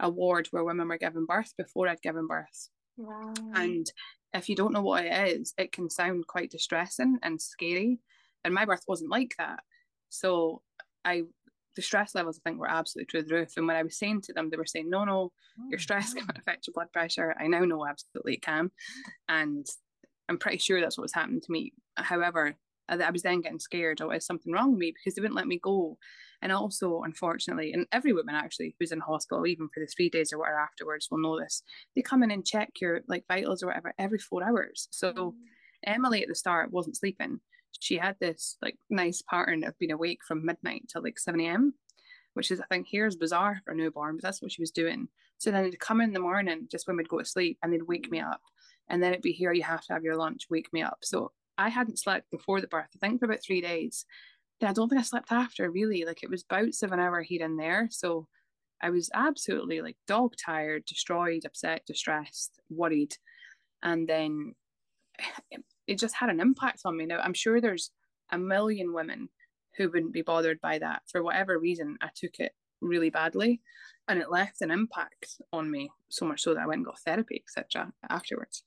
[0.00, 2.70] a ward where women were giving birth before I'd given birth.
[3.00, 3.32] Wow.
[3.54, 3.90] And
[4.34, 7.98] if you don't know what it is, it can sound quite distressing and scary.
[8.44, 9.60] And my birth wasn't like that.
[10.10, 10.62] So
[11.04, 11.22] I
[11.76, 13.52] the stress levels I think were absolutely through the roof.
[13.56, 15.32] And when I was saying to them, they were saying, No, no,
[15.70, 17.34] your oh, stress can affect your blood pressure.
[17.38, 18.70] I now know absolutely it can.
[19.28, 19.66] And
[20.28, 21.72] I'm pretty sure that's what was happening to me.
[21.96, 22.54] However,
[22.90, 24.92] I was then getting scared, oh, is something wrong with me?
[24.92, 25.98] Because they wouldn't let me go.
[26.42, 30.32] And also, unfortunately, and every woman actually who's in hospital, even for the three days
[30.32, 31.62] or whatever afterwards, will know this.
[31.94, 34.88] They come in and check your like vitals or whatever every four hours.
[34.90, 35.32] So mm.
[35.84, 37.40] Emily at the start wasn't sleeping.
[37.78, 41.74] She had this like nice pattern of being awake from midnight till like 7 a.m.,
[42.34, 44.70] which is I think here is bizarre for a newborn, but that's what she was
[44.70, 45.08] doing.
[45.38, 47.82] So then they'd come in the morning just when we'd go to sleep and they'd
[47.82, 48.40] wake me up.
[48.88, 50.98] And then it'd be here, you have to have your lunch, wake me up.
[51.02, 54.06] So I hadn't slept before the birth, I think for about three days.
[54.60, 56.04] Then I don't think I slept after really.
[56.04, 57.88] Like it was bouts of an hour here and there.
[57.90, 58.26] So
[58.82, 63.14] I was absolutely like dog tired, destroyed, upset, distressed, worried.
[63.82, 64.54] And then
[65.86, 67.04] it just had an impact on me.
[67.04, 67.90] Now I'm sure there's
[68.32, 69.28] a million women
[69.76, 71.02] who wouldn't be bothered by that.
[71.12, 73.60] For whatever reason, I took it really badly
[74.08, 77.00] and it left an impact on me so much so that I went and got
[77.00, 77.92] therapy, etc.
[78.08, 78.64] afterwards.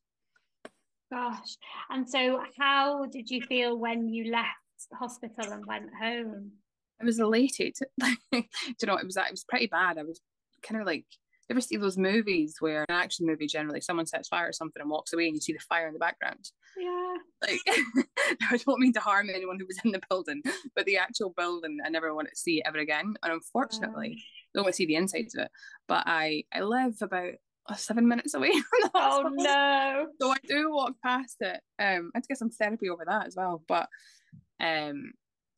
[1.14, 1.58] Gosh.
[1.92, 4.50] And so how did you feel when you left
[4.98, 6.54] hospital and went home?
[7.00, 7.76] I was elated.
[8.02, 10.00] Do you know, it was it was pretty bad.
[10.00, 10.20] I was
[10.64, 11.06] kind of like
[11.48, 14.82] you ever see those movies where an action movie generally someone sets fire or something
[14.82, 16.50] and walks away and you see the fire in the background?
[16.78, 17.16] Yeah.
[17.44, 17.60] Like
[18.50, 20.42] I don't mean to harm anyone who was in the building,
[20.76, 23.14] but the actual building I never want to see it ever again.
[23.22, 24.16] And unfortunately, yeah.
[24.16, 25.52] I don't want to see the insides of it.
[25.88, 27.34] But I I live about
[27.70, 29.32] oh, seven minutes away from the hospital.
[29.38, 30.08] Oh no.
[30.20, 31.62] So I do walk past it.
[31.80, 33.64] Um I had to get some therapy over that as well.
[33.68, 33.88] But
[34.60, 35.14] um,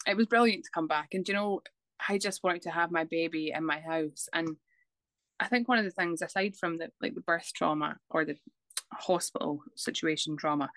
[0.07, 1.09] it was brilliant to come back.
[1.13, 1.61] And you know,
[2.07, 4.27] I just wanted to have my baby in my house.
[4.33, 4.57] And
[5.39, 8.37] I think one of the things, aside from the like the birth trauma or the
[8.93, 10.69] hospital situation trauma,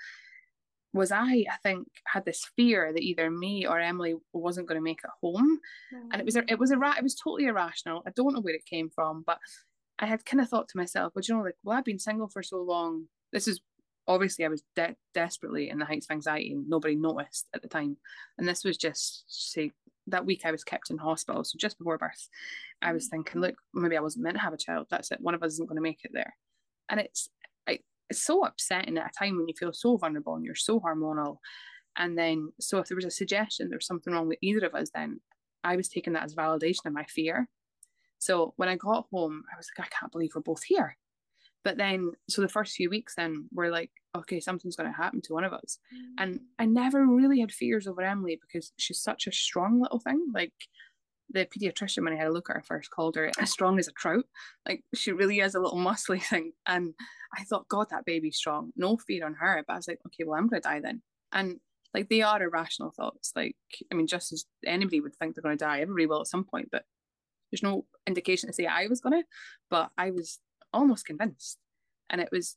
[0.92, 4.84] was I, I think, had this fear that either me or Emily wasn't going to
[4.84, 5.60] make it home,
[5.94, 6.08] mm.
[6.12, 8.02] and it was it was a it was totally irrational.
[8.06, 9.38] I don't know where it came from, but
[9.98, 12.28] I had kind of thought to myself, well, you know, like, well, I've been single
[12.28, 13.06] for so long.
[13.32, 13.61] This is
[14.06, 17.68] obviously I was de- desperately in the heights of anxiety and nobody noticed at the
[17.68, 17.98] time.
[18.38, 19.72] And this was just say
[20.06, 21.44] that week I was kept in hospital.
[21.44, 22.28] So just before birth,
[22.80, 23.11] I was mm.
[23.11, 24.87] thinking, look, maybe I wasn't meant to have a child.
[24.90, 25.20] That's it.
[25.20, 26.34] One of us isn't going to make it there.
[26.88, 27.28] And it's
[27.68, 30.80] I, it's so upsetting at a time when you feel so vulnerable and you're so
[30.80, 31.37] hormonal.
[31.96, 34.74] And then so if there was a suggestion there was something wrong with either of
[34.74, 35.20] us, then
[35.64, 37.48] I was taking that as validation of my fear.
[38.18, 40.96] So when I got home, I was like, I can't believe we're both here.
[41.64, 45.20] But then, so the first few weeks, then we're like, okay, something's going to happen
[45.22, 45.78] to one of us.
[45.94, 46.22] Mm.
[46.22, 50.26] And I never really had fears over Emily because she's such a strong little thing.
[50.33, 50.52] Like
[51.31, 53.88] the pediatrician, when I had a look at her first, called her as strong as
[53.88, 54.24] a trout.
[54.66, 56.52] Like she really is a little muscly thing.
[56.66, 56.94] And
[57.37, 58.72] I thought, God, that baby's strong.
[58.76, 59.62] No fear on her.
[59.66, 61.02] But I was like, okay, well, I'm going to die then.
[61.33, 61.57] And
[61.92, 63.33] like they are irrational thoughts.
[63.35, 63.57] Like,
[63.92, 66.44] I mean, just as anybody would think they're going to die, everybody will at some
[66.44, 66.68] point.
[66.70, 66.85] But
[67.50, 69.22] there's no indication to say I was to.
[69.70, 70.38] But I was
[70.72, 71.58] almost convinced.
[72.11, 72.56] And it was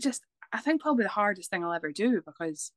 [0.00, 2.72] just, I think, probably the hardest thing I'll ever do because,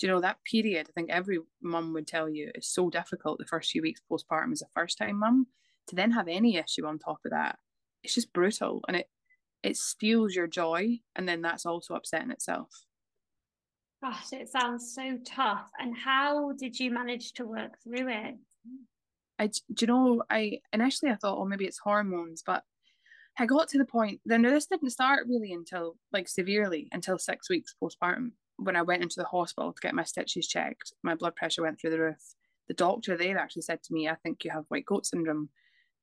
[0.00, 3.46] you know, that period, I think every mum would tell you is so difficult the
[3.46, 5.46] first few weeks postpartum as a first time mum
[5.88, 7.58] to then have any issue on top of that.
[8.02, 9.06] It's just brutal and it,
[9.62, 11.00] it steals your joy.
[11.16, 12.70] And then that's also upsetting itself.
[14.02, 15.70] Gosh, it sounds so tough.
[15.78, 18.34] And how did you manage to work through it?
[19.40, 22.62] I, do you know, I initially I thought, oh, maybe it's hormones, but
[23.38, 27.48] I got to the point, then this didn't start really until like severely until six
[27.48, 30.92] weeks postpartum when I went into the hospital to get my stitches checked.
[31.02, 32.34] My blood pressure went through the roof.
[32.68, 35.48] The doctor there actually said to me, I think you have white coat syndrome.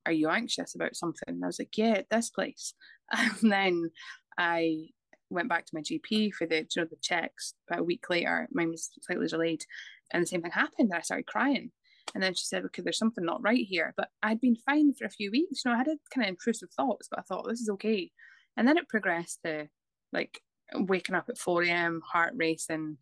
[0.04, 1.28] Are you anxious about something?
[1.28, 2.74] And I was like, Yeah, this place.
[3.12, 3.90] And then
[4.36, 4.88] I
[5.30, 7.54] went back to my GP for the you know the checks.
[7.68, 9.64] About a week later, mine was slightly delayed,
[10.10, 10.92] and the same thing happened.
[10.92, 11.70] I started crying,
[12.14, 13.94] and then she said, okay, there's something not right here.
[13.96, 15.62] But I'd been fine for a few weeks.
[15.64, 18.10] You know, I had a kind of intrusive thoughts, but I thought this is okay.
[18.56, 19.68] And then it progressed to
[20.12, 20.40] like
[20.74, 22.98] waking up at 4 a.m., heart racing.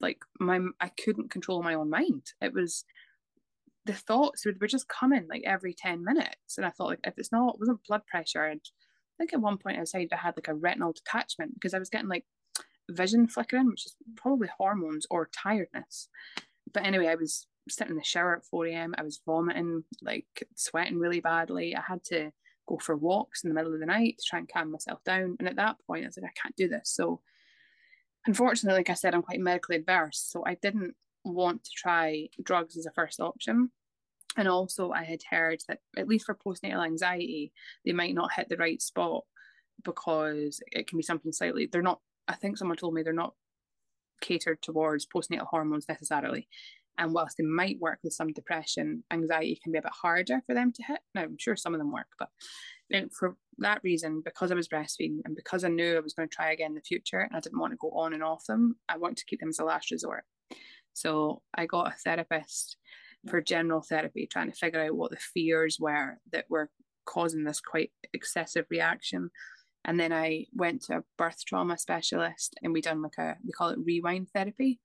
[0.00, 2.32] Like my, I couldn't control my own mind.
[2.40, 2.84] It was
[3.84, 6.56] the thoughts were just coming like every 10 minutes.
[6.56, 8.44] And I thought like if it's not, it wasn't blood pressure.
[8.44, 11.72] I'd, I think at one point I decided I had like a retinal detachment because
[11.72, 12.24] I was getting like
[12.90, 16.08] vision flickering, which is probably hormones or tiredness.
[16.72, 18.94] But anyway, I was sitting in the shower at 4 a.m.
[18.96, 21.74] I was vomiting, like sweating really badly.
[21.74, 22.32] I had to
[22.68, 25.36] go for walks in the middle of the night to try and calm myself down.
[25.38, 26.90] And at that point, I was like, I can't do this.
[26.94, 27.20] So,
[28.26, 30.24] unfortunately, like I said, I'm quite medically adverse.
[30.30, 33.70] So, I didn't want to try drugs as a first option.
[34.36, 37.52] And also, I had heard that, at least for postnatal anxiety,
[37.84, 39.24] they might not hit the right spot
[39.84, 43.34] because it can be something slightly, they're not I think someone told me they're not
[44.20, 46.48] catered towards postnatal hormones necessarily.
[46.98, 50.54] And whilst they might work with some depression, anxiety can be a bit harder for
[50.54, 51.00] them to hit.
[51.14, 52.30] Now, I'm sure some of them work, but
[53.12, 56.34] for that reason, because I was breastfeeding and because I knew I was going to
[56.34, 58.76] try again in the future and I didn't want to go on and off them,
[58.88, 60.24] I wanted to keep them as a last resort.
[60.92, 62.76] So I got a therapist
[63.28, 66.70] for general therapy, trying to figure out what the fears were that were
[67.04, 69.30] causing this quite excessive reaction.
[69.84, 73.52] And then I went to a birth trauma specialist and we done like a, we
[73.52, 74.80] call it rewind therapy,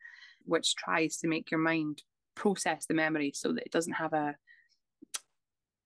[0.46, 2.04] which tries to make your mind
[2.36, 4.36] process the memory so that it doesn't have a,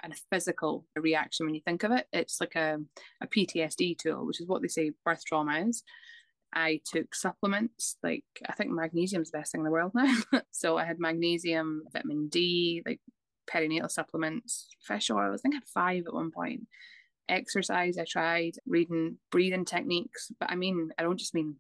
[0.03, 2.07] a physical reaction when you think of it.
[2.13, 2.79] It's like a,
[3.21, 5.83] a PTSD tool, which is what they say birth trauma is.
[6.53, 10.15] I took supplements like I think magnesium's the best thing in the world now.
[10.51, 13.01] so I had magnesium, vitamin D, like
[13.51, 15.33] perinatal supplements, fish oil.
[15.33, 16.61] I think I had five at one point.
[17.27, 21.55] Exercise, I tried reading breathing techniques, but I mean, I don't just mean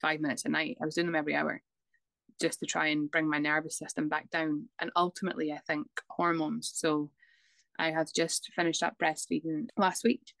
[0.00, 0.76] five minutes a night.
[0.80, 1.62] I was doing them every hour
[2.40, 4.68] just to try and bring my nervous system back down.
[4.80, 6.70] And ultimately, I think hormones.
[6.74, 7.10] So
[7.78, 10.32] I have just finished up breastfeeding last week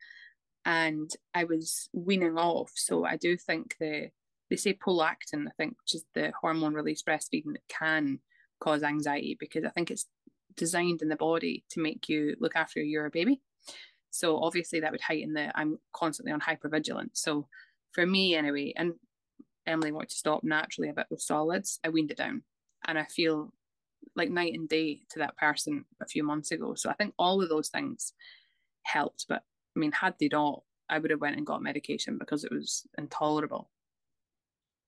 [0.64, 2.72] and I was weaning off.
[2.74, 4.10] So I do think the
[4.48, 8.20] they say prolactin, I think, which is the hormone released breastfeeding that can
[8.60, 10.06] cause anxiety because I think it's
[10.56, 13.40] designed in the body to make you look after your baby.
[14.10, 17.14] So obviously that would heighten the I'm constantly on hypervigilance.
[17.14, 17.48] So
[17.92, 18.94] for me anyway, and
[19.66, 22.42] Emily wanted to stop naturally a bit with solids, I weaned it down.
[22.86, 23.52] And I feel
[24.14, 26.74] like night and day to that person a few months ago.
[26.74, 28.12] So I think all of those things
[28.82, 29.26] helped.
[29.28, 29.42] But
[29.76, 32.86] I mean, had they not, I would have went and got medication because it was
[32.96, 33.70] intolerable.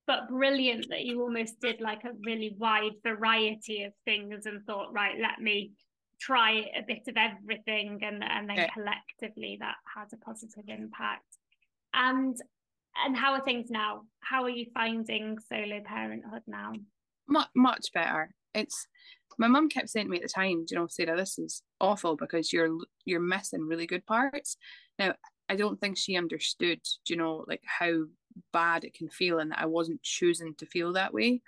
[0.06, 4.92] But brilliant that you almost did like a really wide variety of things and thought,
[4.92, 5.72] right, let me
[6.20, 8.68] try a bit of everything and and then yeah.
[8.70, 11.26] collectively that has a positive impact.
[11.92, 12.36] And
[13.04, 14.02] and how are things now?
[14.20, 16.72] How are you finding solo parenthood now?
[17.28, 18.34] Much much better.
[18.54, 18.86] It's
[19.38, 22.16] my mum kept saying to me at the time, you know, Sarah, this is awful
[22.16, 24.56] because you're you're missing really good parts.
[24.98, 25.14] Now,
[25.48, 28.04] I don't think she understood, you know, like how
[28.52, 31.42] bad it can feel and that I wasn't choosing to feel that way.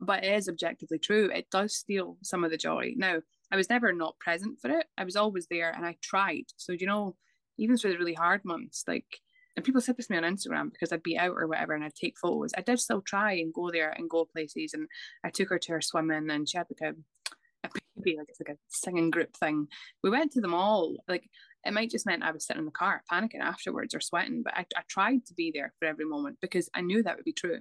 [0.00, 1.30] But it is objectively true.
[1.32, 2.92] It does steal some of the joy.
[2.96, 4.86] Now, I was never not present for it.
[4.98, 6.46] I was always there and I tried.
[6.56, 7.16] So, you know,
[7.58, 9.20] even through the really hard months, like
[9.56, 11.82] and people said this to me on Instagram because I'd be out or whatever and
[11.82, 12.52] I'd take photos.
[12.56, 14.74] I did still try and go there and go places.
[14.74, 14.86] And
[15.24, 18.38] I took her to her swimming and she had like a, a baby, like it's
[18.38, 19.68] like a singing group thing.
[20.04, 20.96] We went to them all.
[21.08, 21.30] Like
[21.64, 24.52] it might just meant I was sitting in the car panicking afterwards or sweating, but
[24.54, 27.32] I, I tried to be there for every moment because I knew that would be
[27.32, 27.60] true.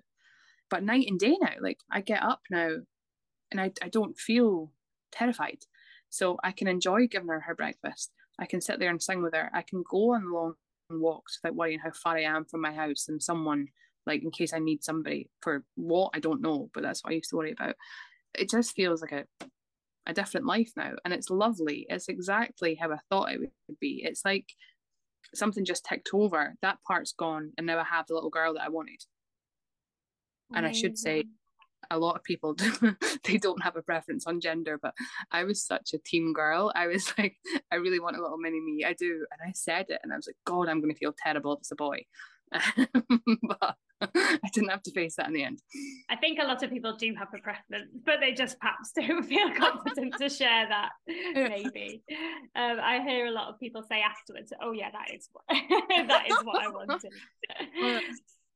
[0.69, 2.71] But night and day now, like I get up now
[3.51, 4.73] and I, I don't feel
[5.13, 5.60] terrified.
[6.10, 8.12] So I can enjoy giving her her breakfast.
[8.38, 9.49] I can sit there and sing with her.
[9.53, 10.55] I can go on long
[10.89, 13.67] walks without worrying how far I am from my house and someone
[14.06, 17.15] like in case I need somebody for what I don't know, but that's what I
[17.15, 17.76] used to worry about.
[18.38, 19.26] It just feels like a
[20.08, 21.86] a different life now, and it's lovely.
[21.89, 24.04] It's exactly how I thought it would be.
[24.04, 24.45] It's like
[25.34, 26.54] something just ticked over.
[26.62, 29.04] That part's gone, and now I have the little girl that I wanted.
[30.52, 30.58] Amazing.
[30.58, 31.24] And I should say,
[31.91, 32.71] a lot of people do,
[33.24, 34.93] they don't have a preference on gender but
[35.32, 37.36] i was such a team girl i was like
[37.71, 40.15] i really want a little mini me i do and i said it and i
[40.15, 42.00] was like god i'm going to feel terrible if it's a boy
[43.43, 45.62] but I didn't have to face that in the end.
[46.10, 49.24] I think a lot of people do have a preference, but they just perhaps don't
[49.24, 50.89] feel confident to share that.
[51.08, 52.04] Maybe
[52.56, 55.45] um, I hear a lot of people say afterwards, "Oh yeah, that is what
[56.08, 57.12] that is what I wanted."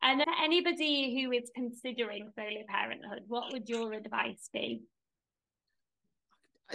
[0.01, 4.83] And anybody who is considering solo parenthood, what would your advice be?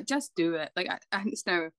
[0.06, 0.70] Just do it.
[0.76, 1.70] Like I, I know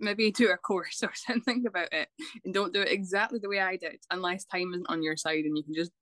[0.00, 2.08] maybe do a course or something about it
[2.44, 5.44] and don't do it exactly the way I did unless time isn't on your side
[5.44, 5.92] and you can just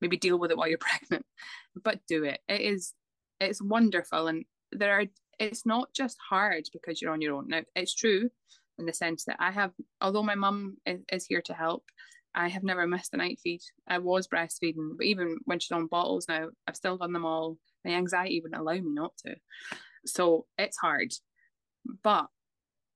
[0.00, 1.24] maybe deal with it while you're pregnant.
[1.82, 2.40] But do it.
[2.48, 2.94] It is
[3.40, 5.04] it's wonderful and there are
[5.38, 7.48] it's not just hard because you're on your own.
[7.48, 8.30] Now it's true
[8.78, 11.84] in the sense that I have although my mum is, is here to help,
[12.36, 13.62] I have never missed a night feed.
[13.88, 17.56] I was breastfeeding, but even when she's on bottles now, I've still done them all.
[17.82, 19.36] My anxiety wouldn't allow me not to.
[20.04, 21.12] So it's hard.
[22.02, 22.26] But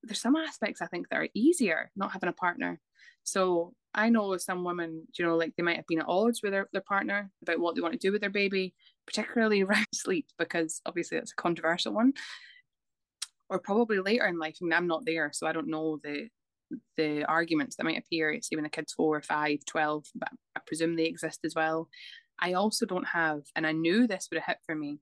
[0.03, 2.80] there's some aspects I think that are easier not having a partner.
[3.24, 6.53] So I know some women, you know, like they might have been at odds with
[6.53, 8.74] their, their partner about what they want to do with their baby,
[9.07, 12.12] particularly around sleep, because obviously that's a controversial one.
[13.49, 14.59] Or probably later in life.
[14.61, 16.28] I mean, I'm not there, so I don't know the
[16.97, 20.97] the arguments that might appear, say when a kid's four, five, 12, but I presume
[20.97, 21.89] they exist as well.
[22.39, 24.99] I also don't have, and I knew this would have hit for me,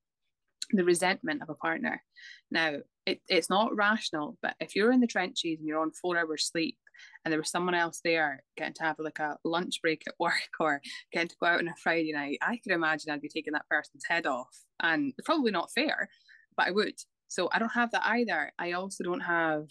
[0.71, 2.03] the resentment of a partner.
[2.51, 6.19] Now, it, it's not rational, but if you're in the trenches and you're on four
[6.19, 6.77] hours sleep
[7.25, 10.35] and there was someone else there getting to have like a lunch break at work
[10.61, 13.55] or getting to go out on a Friday night, I could imagine I'd be taking
[13.55, 14.55] that person's head off.
[14.81, 16.11] And it's probably not fair,
[16.57, 16.95] but I would.
[17.29, 18.53] So I don't have that either.
[18.59, 19.67] I also don't have,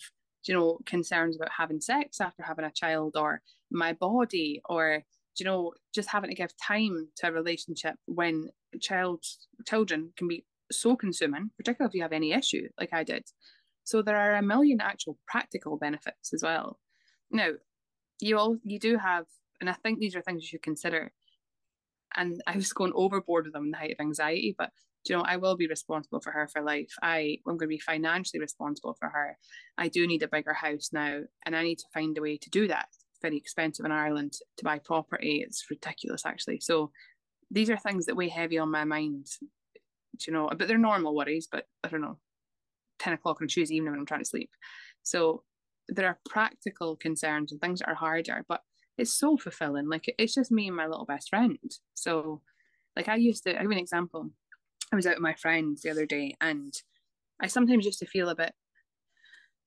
[0.46, 5.04] you know, concerns about having sex after having a child or my body or
[5.40, 8.50] you know just having to give time to a relationship when
[8.82, 9.24] child
[9.66, 13.24] children can be so consuming particularly if you have any issue like i did.
[13.84, 16.78] So there are a million actual practical benefits as well.
[17.32, 17.52] Now
[18.20, 19.26] you all you do have
[19.62, 21.12] and i think these are things you should consider.
[22.16, 24.72] And i was going overboard with them in the height of anxiety but
[25.10, 27.80] you know i will be responsible for her for life i i'm going to be
[27.80, 29.38] financially responsible for her
[29.78, 32.50] i do need a bigger house now and i need to find a way to
[32.50, 32.88] do that
[33.18, 35.44] It's very expensive in Ireland to buy property.
[35.44, 36.60] It's ridiculous, actually.
[36.60, 36.92] So
[37.50, 39.26] these are things that weigh heavy on my mind,
[40.28, 42.20] you know, but they're normal worries, but I don't know,
[43.00, 44.52] 10 o'clock on Tuesday evening when I'm trying to sleep.
[45.02, 45.44] So
[45.88, 48.62] there are practical concerns and things that are harder, but
[48.98, 49.90] it's so fulfilling.
[49.90, 51.58] Like it's just me and my little best friend.
[51.94, 52.42] So,
[52.96, 54.32] like, I used to, I give an example.
[54.92, 56.74] I was out with my friends the other day and
[57.42, 58.54] I sometimes used to feel a bit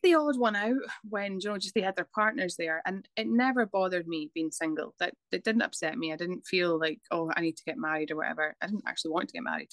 [0.03, 0.75] the odd one out
[1.09, 4.51] when you know just they had their partners there and it never bothered me being
[4.51, 4.95] single.
[4.99, 6.13] That it didn't upset me.
[6.13, 8.57] I didn't feel like oh i need to get married or whatever.
[8.61, 9.71] I didn't actually want to get married.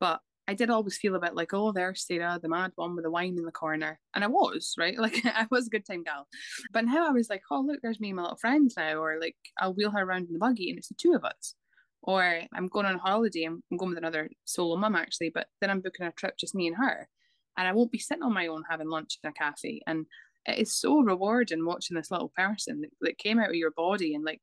[0.00, 3.04] But i did always feel a bit like oh there's sarah the mad one with
[3.04, 3.98] the wine in the corner.
[4.14, 4.98] And i was right?
[5.04, 6.26] Like i was a good time gal.
[6.72, 9.20] But now i was like oh look there's me and my little friends now or
[9.20, 11.54] like i'll wheel her around in the buggy and it's the two of us
[12.02, 15.70] or i'm going on holiday i'm, I'm going with another solo mum actually but then
[15.70, 17.08] i'm booking a trip just me and her.
[17.56, 19.82] And I won't be sitting on my own having lunch in a cafe.
[19.86, 20.06] And
[20.46, 24.14] it is so rewarding watching this little person that, that came out of your body.
[24.14, 24.40] And like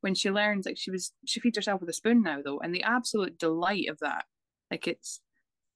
[0.00, 2.58] when she learns like she was she feeds herself with a spoon now though.
[2.58, 4.24] And the absolute delight of that
[4.70, 5.20] like it's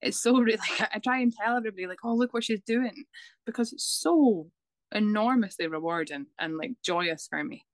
[0.03, 3.05] it's so really like I try and tell everybody like oh look what she's doing.
[3.47, 4.51] Because it's so
[4.93, 7.65] enormously rewarding and like joyous for me.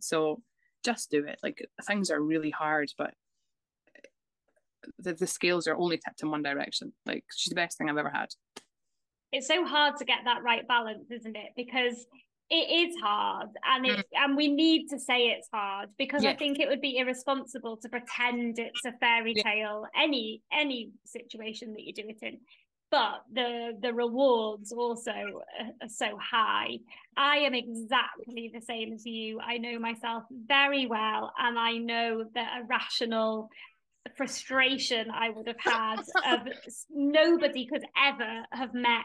[0.00, 0.42] So
[0.84, 3.14] just do it like things are really hard but
[4.98, 6.92] the, the scales are only tipped in one direction.
[7.06, 8.28] Like she's the best thing I've ever had.
[9.32, 11.50] It's so hard to get that right balance, isn't it?
[11.56, 12.06] Because
[12.50, 14.02] it is hard and it mm.
[14.14, 16.30] and we need to say it's hard because yeah.
[16.30, 20.02] I think it would be irresponsible to pretend it's a fairy tale yeah.
[20.02, 22.38] any any situation that you do it in
[22.90, 26.78] but the the rewards also are, are so high.
[27.16, 29.40] I am exactly the same as you.
[29.40, 33.48] I know myself very well and i know that a rational
[34.16, 36.40] frustration I would have had of
[36.90, 39.04] nobody could ever have met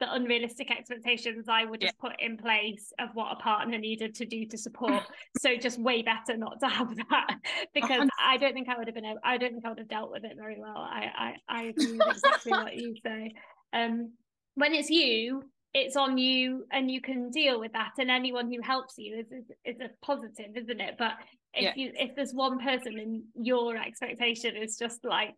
[0.00, 2.08] the unrealistic expectations I would have yeah.
[2.10, 5.02] put in place of what a partner needed to do to support.
[5.40, 7.38] so just way better not to have that
[7.74, 9.88] because I don't think I would have been able, I don't think I would have
[9.88, 10.76] dealt with it very well.
[10.76, 13.32] I I, I agree with exactly what you say.
[13.72, 14.12] Um
[14.56, 15.42] when it's you,
[15.74, 19.26] it's on you and you can deal with that and anyone who helps you is,
[19.32, 21.14] is, is a positive isn't it but
[21.52, 21.72] if yeah.
[21.74, 25.34] you if there's one person and your expectation is just like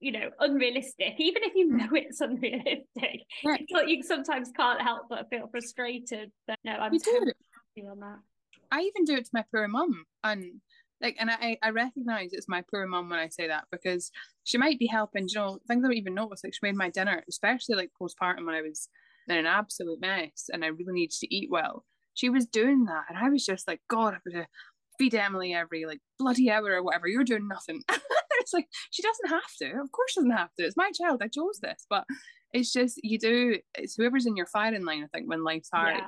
[0.00, 3.66] you know unrealistic even if you know it's unrealistic right.
[3.70, 7.32] but you sometimes can't help but feel frustrated but no i'm totally
[7.88, 8.18] on that
[8.70, 10.60] i even do it to my poor mum and
[11.00, 14.10] like and I, I recognize it's my poor mum when I say that because
[14.44, 16.42] she might be helping, you know, things I don't even notice.
[16.42, 18.88] Like she made my dinner, especially like postpartum when I was
[19.28, 21.84] in an absolute mess and I really needed to eat well.
[22.14, 24.46] She was doing that and I was just like, God, I've got to
[24.98, 27.08] feed Emily every like bloody hour or whatever.
[27.08, 27.82] You're doing nothing.
[28.46, 29.80] it's like she doesn't have to.
[29.80, 30.64] Of course, she doesn't have to.
[30.64, 31.20] It's my child.
[31.20, 32.04] I chose this, but
[32.52, 33.58] it's just you do.
[33.76, 35.02] It's whoever's in your firing line.
[35.02, 36.06] I think when life's hard, yeah.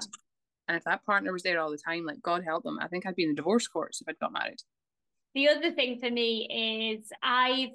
[0.68, 2.78] and if that partner was there all the time, like God help them.
[2.80, 4.59] I think I'd be in the divorce courts if I'd got married.
[5.34, 7.70] The other thing for me is I've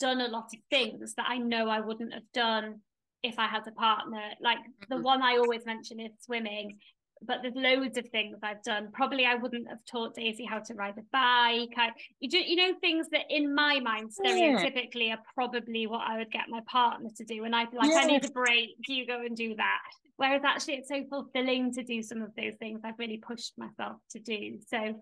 [0.00, 2.80] done a lot of things that I know I wouldn't have done
[3.22, 4.30] if I had a partner.
[4.40, 4.58] Like
[4.88, 5.04] the mm-hmm.
[5.04, 6.78] one I always mention is swimming
[7.26, 8.90] but there's loads of things I've done.
[8.92, 11.74] Probably I wouldn't have taught Daisy how to ride a bike.
[11.76, 11.90] I,
[12.20, 15.14] you do, you know, things that in my mind stereotypically yeah.
[15.14, 17.44] are probably what I would get my partner to do.
[17.44, 17.98] And I'd be like, yeah.
[17.98, 18.70] I need a break.
[18.86, 19.80] You go and do that.
[20.16, 23.98] Whereas actually, it's so fulfilling to do some of those things I've really pushed myself
[24.10, 24.58] to do.
[24.66, 25.00] So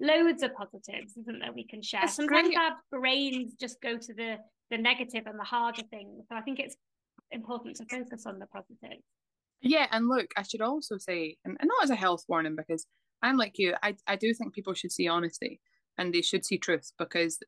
[0.00, 1.52] loads of positives, isn't there?
[1.52, 2.00] We can share.
[2.02, 2.58] That's Sometimes great.
[2.58, 4.36] our brains just go to the
[4.70, 6.26] the negative and the harder things.
[6.28, 6.76] So I think it's
[7.30, 9.02] important to focus on the positives.
[9.60, 12.86] Yeah, and look, I should also say, and, not as a health warning, because
[13.22, 15.60] I'm like you, I, I do think people should see honesty
[15.96, 17.38] and they should see truth because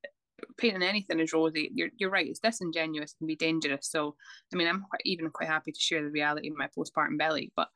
[0.58, 3.88] painting anything as rosy, you're, you're right, it's disingenuous and be dangerous.
[3.88, 4.16] So,
[4.52, 7.52] I mean, I'm quite, even quite happy to share the reality of my postpartum belly,
[7.54, 7.68] but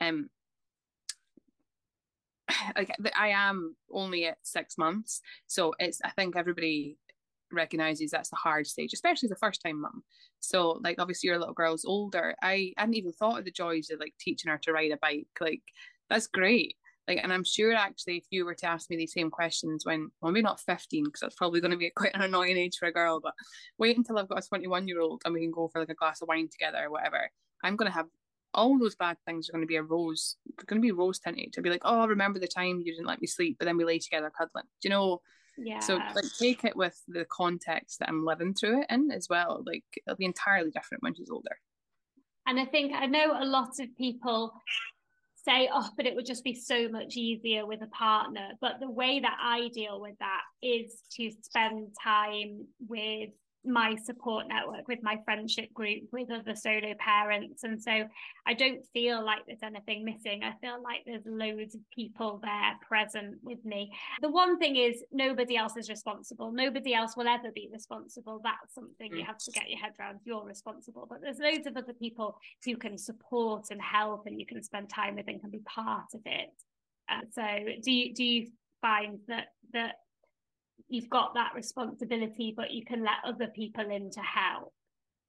[0.00, 0.28] um,
[2.76, 6.96] like I am only at six months, so it's I think everybody
[7.52, 10.02] recognizes that's the hard stage, especially a first time mum.
[10.40, 12.34] So like obviously your little girl's older.
[12.42, 14.96] I, I hadn't even thought of the joys of like teaching her to ride a
[14.96, 15.28] bike.
[15.40, 15.62] Like
[16.08, 16.76] that's great.
[17.08, 20.10] Like, and I'm sure actually, if you were to ask me these same questions when,
[20.20, 22.86] well, maybe not 15, because that's probably going to be quite an annoying age for
[22.86, 23.34] a girl, but
[23.78, 25.94] wait until I've got a 21 year old and we can go for like a
[25.94, 27.30] glass of wine together or whatever.
[27.64, 28.06] I'm going to have
[28.54, 30.36] all those bad things are going to be a rose,
[30.66, 31.52] going to be rose tinted.
[31.54, 33.84] To be like, oh, remember the time you didn't let me sleep, but then we
[33.84, 34.66] lay together cuddling.
[34.80, 35.20] Do you know?
[35.58, 35.80] Yeah.
[35.80, 39.62] So like take it with the context that I'm living through it in as well.
[39.66, 41.58] Like it'll be entirely different when she's older.
[42.46, 44.52] And I think I know a lot of people
[45.44, 48.50] say, oh, but it would just be so much easier with a partner.
[48.60, 53.30] But the way that I deal with that is to spend time with
[53.64, 57.62] my support network with my friendship group with other solo parents.
[57.64, 58.04] And so
[58.46, 60.42] i don't feel like there's anything missing.
[60.42, 63.92] I feel like there's loads of people there present with me.
[64.22, 66.52] The one thing is nobody else is responsible.
[66.52, 68.40] Nobody else will ever be responsible.
[68.42, 69.26] That's something you mm.
[69.26, 70.20] have to get your head around.
[70.24, 71.06] You're responsible.
[71.08, 74.88] But there's loads of other people who can support and help and you can spend
[74.88, 76.50] time with and can be part of it.
[77.10, 77.42] Uh, so
[77.82, 78.46] do you do you
[78.80, 79.96] find that that
[80.88, 84.72] you've got that responsibility, but you can let other people in to help.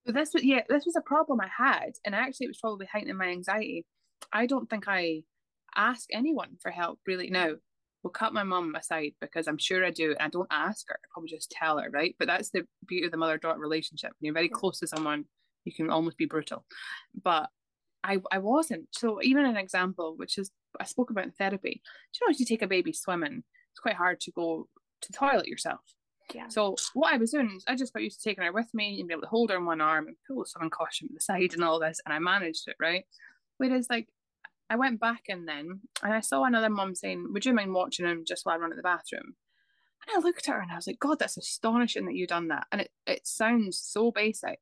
[0.06, 3.18] This was yeah, this was a problem I had, and actually it was probably heightening
[3.18, 3.86] my anxiety.
[4.34, 5.22] I don't think I
[5.76, 7.54] ask anyone for help really now.
[8.04, 10.96] We'll cut my mum aside because I'm sure I do, and I don't ask her.
[10.96, 12.16] I probably just tell her, right?
[12.18, 14.12] But that's the beauty of the mother daughter relationship.
[14.20, 15.26] When you're very close to someone,
[15.66, 16.66] you can almost be brutal.
[17.24, 17.50] But
[18.04, 18.88] I I wasn't.
[18.92, 20.50] So even an example, which is
[20.80, 21.82] I spoke about in therapy.
[22.14, 24.68] Do you know if you take a baby swimming, it's quite hard to go
[25.02, 25.82] to the toilet yourself.
[26.34, 26.48] Yeah.
[26.48, 29.00] So what I was doing is I just got used to taking her with me
[29.00, 31.22] and be able to hold her in one arm and pull someone caution to the
[31.22, 33.06] side and all this, and I managed it right.
[33.58, 34.08] Whereas like
[34.70, 38.06] I went back in then and I saw another mum saying, "Would you mind watching
[38.06, 39.36] him just while I run at the bathroom?"
[40.08, 42.48] And I looked at her and I was like, "God, that's astonishing that you done
[42.48, 44.60] that." And it it sounds so basic,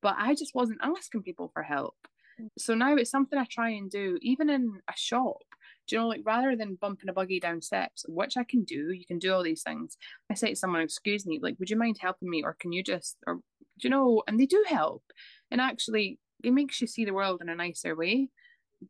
[0.00, 2.08] but I just wasn't asking people for help.
[2.40, 2.48] Mm.
[2.58, 5.42] So now it's something I try and do, even in a shop
[5.86, 8.92] do you know, like rather than bumping a buggy down steps, which I can do,
[8.92, 9.96] you can do all these things.
[10.30, 12.42] I say to someone, excuse me, like, would you mind helping me?
[12.42, 13.42] Or can you just, or, do
[13.82, 15.02] you know, and they do help.
[15.50, 18.28] And actually, it makes you see the world in a nicer way.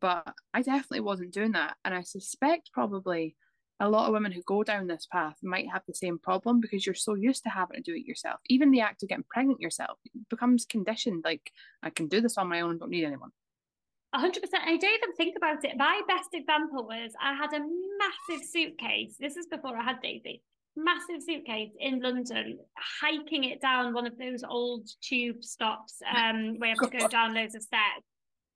[0.00, 1.76] But I definitely wasn't doing that.
[1.84, 3.36] And I suspect probably
[3.80, 6.86] a lot of women who go down this path might have the same problem because
[6.86, 8.40] you're so used to having to do it yourself.
[8.48, 9.98] Even the act of getting pregnant yourself
[10.30, 11.22] becomes conditioned.
[11.24, 11.50] Like,
[11.82, 13.30] I can do this on my own, don't need anyone.
[14.14, 14.38] 100%.
[14.64, 15.72] I don't even think about it.
[15.76, 19.16] My best example was I had a massive suitcase.
[19.18, 20.42] This is before I had Daisy.
[20.76, 22.58] Massive suitcase in London,
[23.00, 27.08] hiking it down one of those old tube stops um, where you have to go
[27.08, 28.02] down loads of stairs.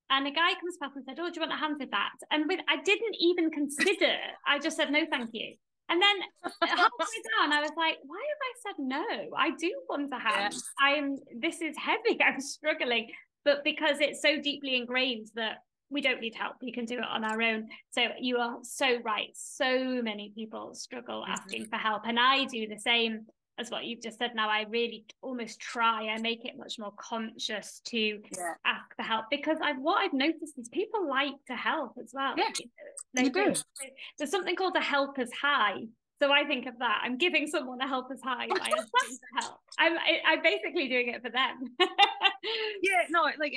[0.09, 2.15] And a guy comes past and said, Oh, do you want a hand with that?
[2.31, 4.15] And with, I didn't even consider,
[4.47, 5.55] I just said, No, thank you.
[5.89, 6.15] And then
[6.61, 9.05] halfway down, I was like, why have I said no?
[9.35, 10.53] I do want a hand.
[10.53, 10.59] Yeah.
[10.85, 12.19] I'm this is heavy.
[12.23, 13.07] I'm struggling
[13.49, 17.03] but because it's so deeply ingrained that we don't need help we can do it
[17.03, 21.31] on our own so you are so right so many people struggle mm-hmm.
[21.31, 23.25] asking for help and i do the same
[23.57, 26.93] as what you've just said now i really almost try i make it much more
[26.97, 28.53] conscious to yeah.
[28.65, 32.35] ask for help because i've what i've noticed is people like to help as well
[32.37, 32.51] yeah,
[33.15, 33.53] they, you do.
[34.19, 35.79] there's something called a helper's high
[36.21, 37.01] so I think of that.
[37.03, 39.59] I'm giving someone a helper's high by asking for help.
[39.77, 41.63] I'm I, I'm basically doing it for them.
[41.79, 43.55] yeah, no, like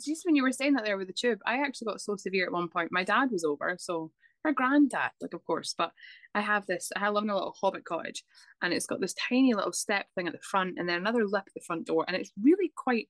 [0.00, 2.46] just when you were saying that there with the tube, I actually got so severe
[2.46, 2.92] at one point.
[2.92, 4.10] My dad was over, so
[4.44, 5.92] my granddad, like of course, but
[6.34, 6.92] I have this.
[6.96, 8.24] I live in a little hobbit cottage,
[8.62, 11.44] and it's got this tiny little step thing at the front, and then another lip
[11.46, 13.08] at the front door, and it's really quite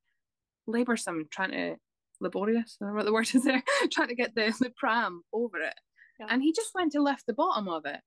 [0.69, 1.77] laborsome trying to
[2.21, 2.79] laborious.
[2.81, 3.63] I don't know what the word is there,
[3.93, 5.75] trying to get the the pram over it.
[6.21, 6.27] Yeah.
[6.31, 8.01] And he just went to lift the bottom of it,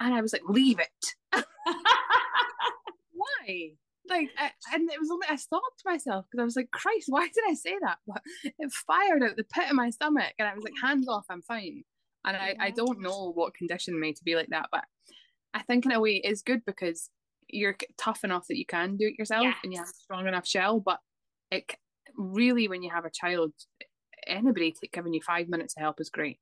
[0.00, 1.44] and I was like, leave it.
[3.12, 3.70] why?
[4.08, 7.26] Like, I, and it was only I stopped myself because I was like, Christ, why
[7.26, 7.98] did I say that?
[8.06, 11.26] But it fired out the pit of my stomach, and I was like, hands off,
[11.28, 11.82] I'm fine.
[12.24, 14.84] And I, I don't know what conditioned me to be like that, but
[15.54, 17.08] I think in a way it's good because
[17.48, 19.56] you're tough enough that you can do it yourself yes.
[19.62, 20.80] and you have a strong enough shell.
[20.80, 20.98] But
[21.52, 21.72] it
[22.16, 23.52] really, when you have a child,
[24.26, 26.40] anybody giving you five minutes of help is great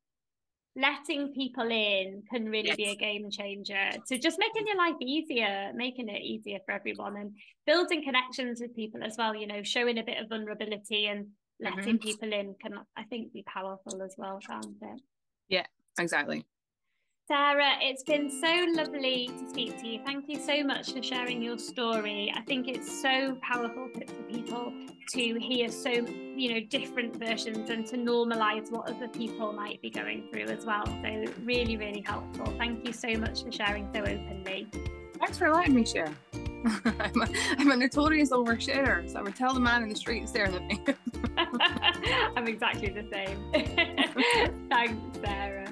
[0.76, 2.76] letting people in can really yes.
[2.76, 3.90] be a game changer.
[4.06, 7.32] So just making your life easier, making it easier for everyone and
[7.66, 11.28] building connections with people as well, you know, showing a bit of vulnerability and
[11.60, 12.08] letting mm-hmm.
[12.08, 15.00] people in can I think be powerful as well, can't it?
[15.48, 15.66] Yeah,
[15.98, 16.44] exactly.
[17.26, 20.00] Sarah, it's been so lovely to speak to you.
[20.04, 22.30] Thank you so much for sharing your story.
[22.36, 24.00] I think it's so powerful for,
[24.30, 24.74] people
[25.14, 29.88] to hear so, you know, different versions and to normalize what other people might be
[29.88, 30.84] going through as well.
[30.84, 32.52] So really, really helpful.
[32.58, 34.68] Thank you so much for sharing so openly.
[35.18, 36.12] Thanks for letting me share.
[36.34, 40.28] I'm, a, I'm a notorious oversharer, so I would tell the man in the street
[40.28, 40.84] staring at me.
[42.36, 44.68] I'm exactly the same.
[44.68, 45.63] Thanks, Sarah.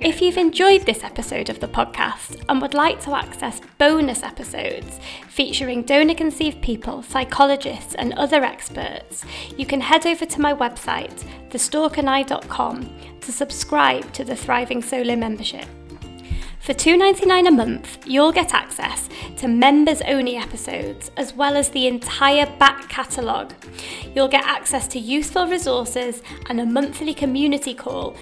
[0.00, 4.98] If you've enjoyed this episode of the podcast and would like to access bonus episodes
[5.28, 9.26] featuring donor conceived people, psychologists, and other experts,
[9.58, 15.66] you can head over to my website, thestorkandI.com, to subscribe to the Thriving Solo membership.
[16.60, 21.86] For $2.99 a month, you'll get access to members only episodes as well as the
[21.86, 23.52] entire back catalogue.
[24.14, 28.16] You'll get access to useful resources and a monthly community call,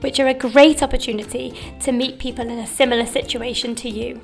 [0.00, 4.20] which are a great opportunity to meet people in a similar situation to you.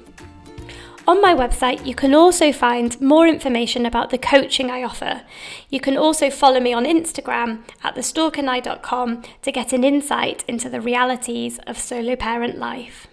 [1.09, 5.23] On my website, you can also find more information about the coaching I offer.
[5.71, 10.81] You can also follow me on Instagram at thestorkandI.com to get an insight into the
[10.81, 13.06] realities of solo parent life.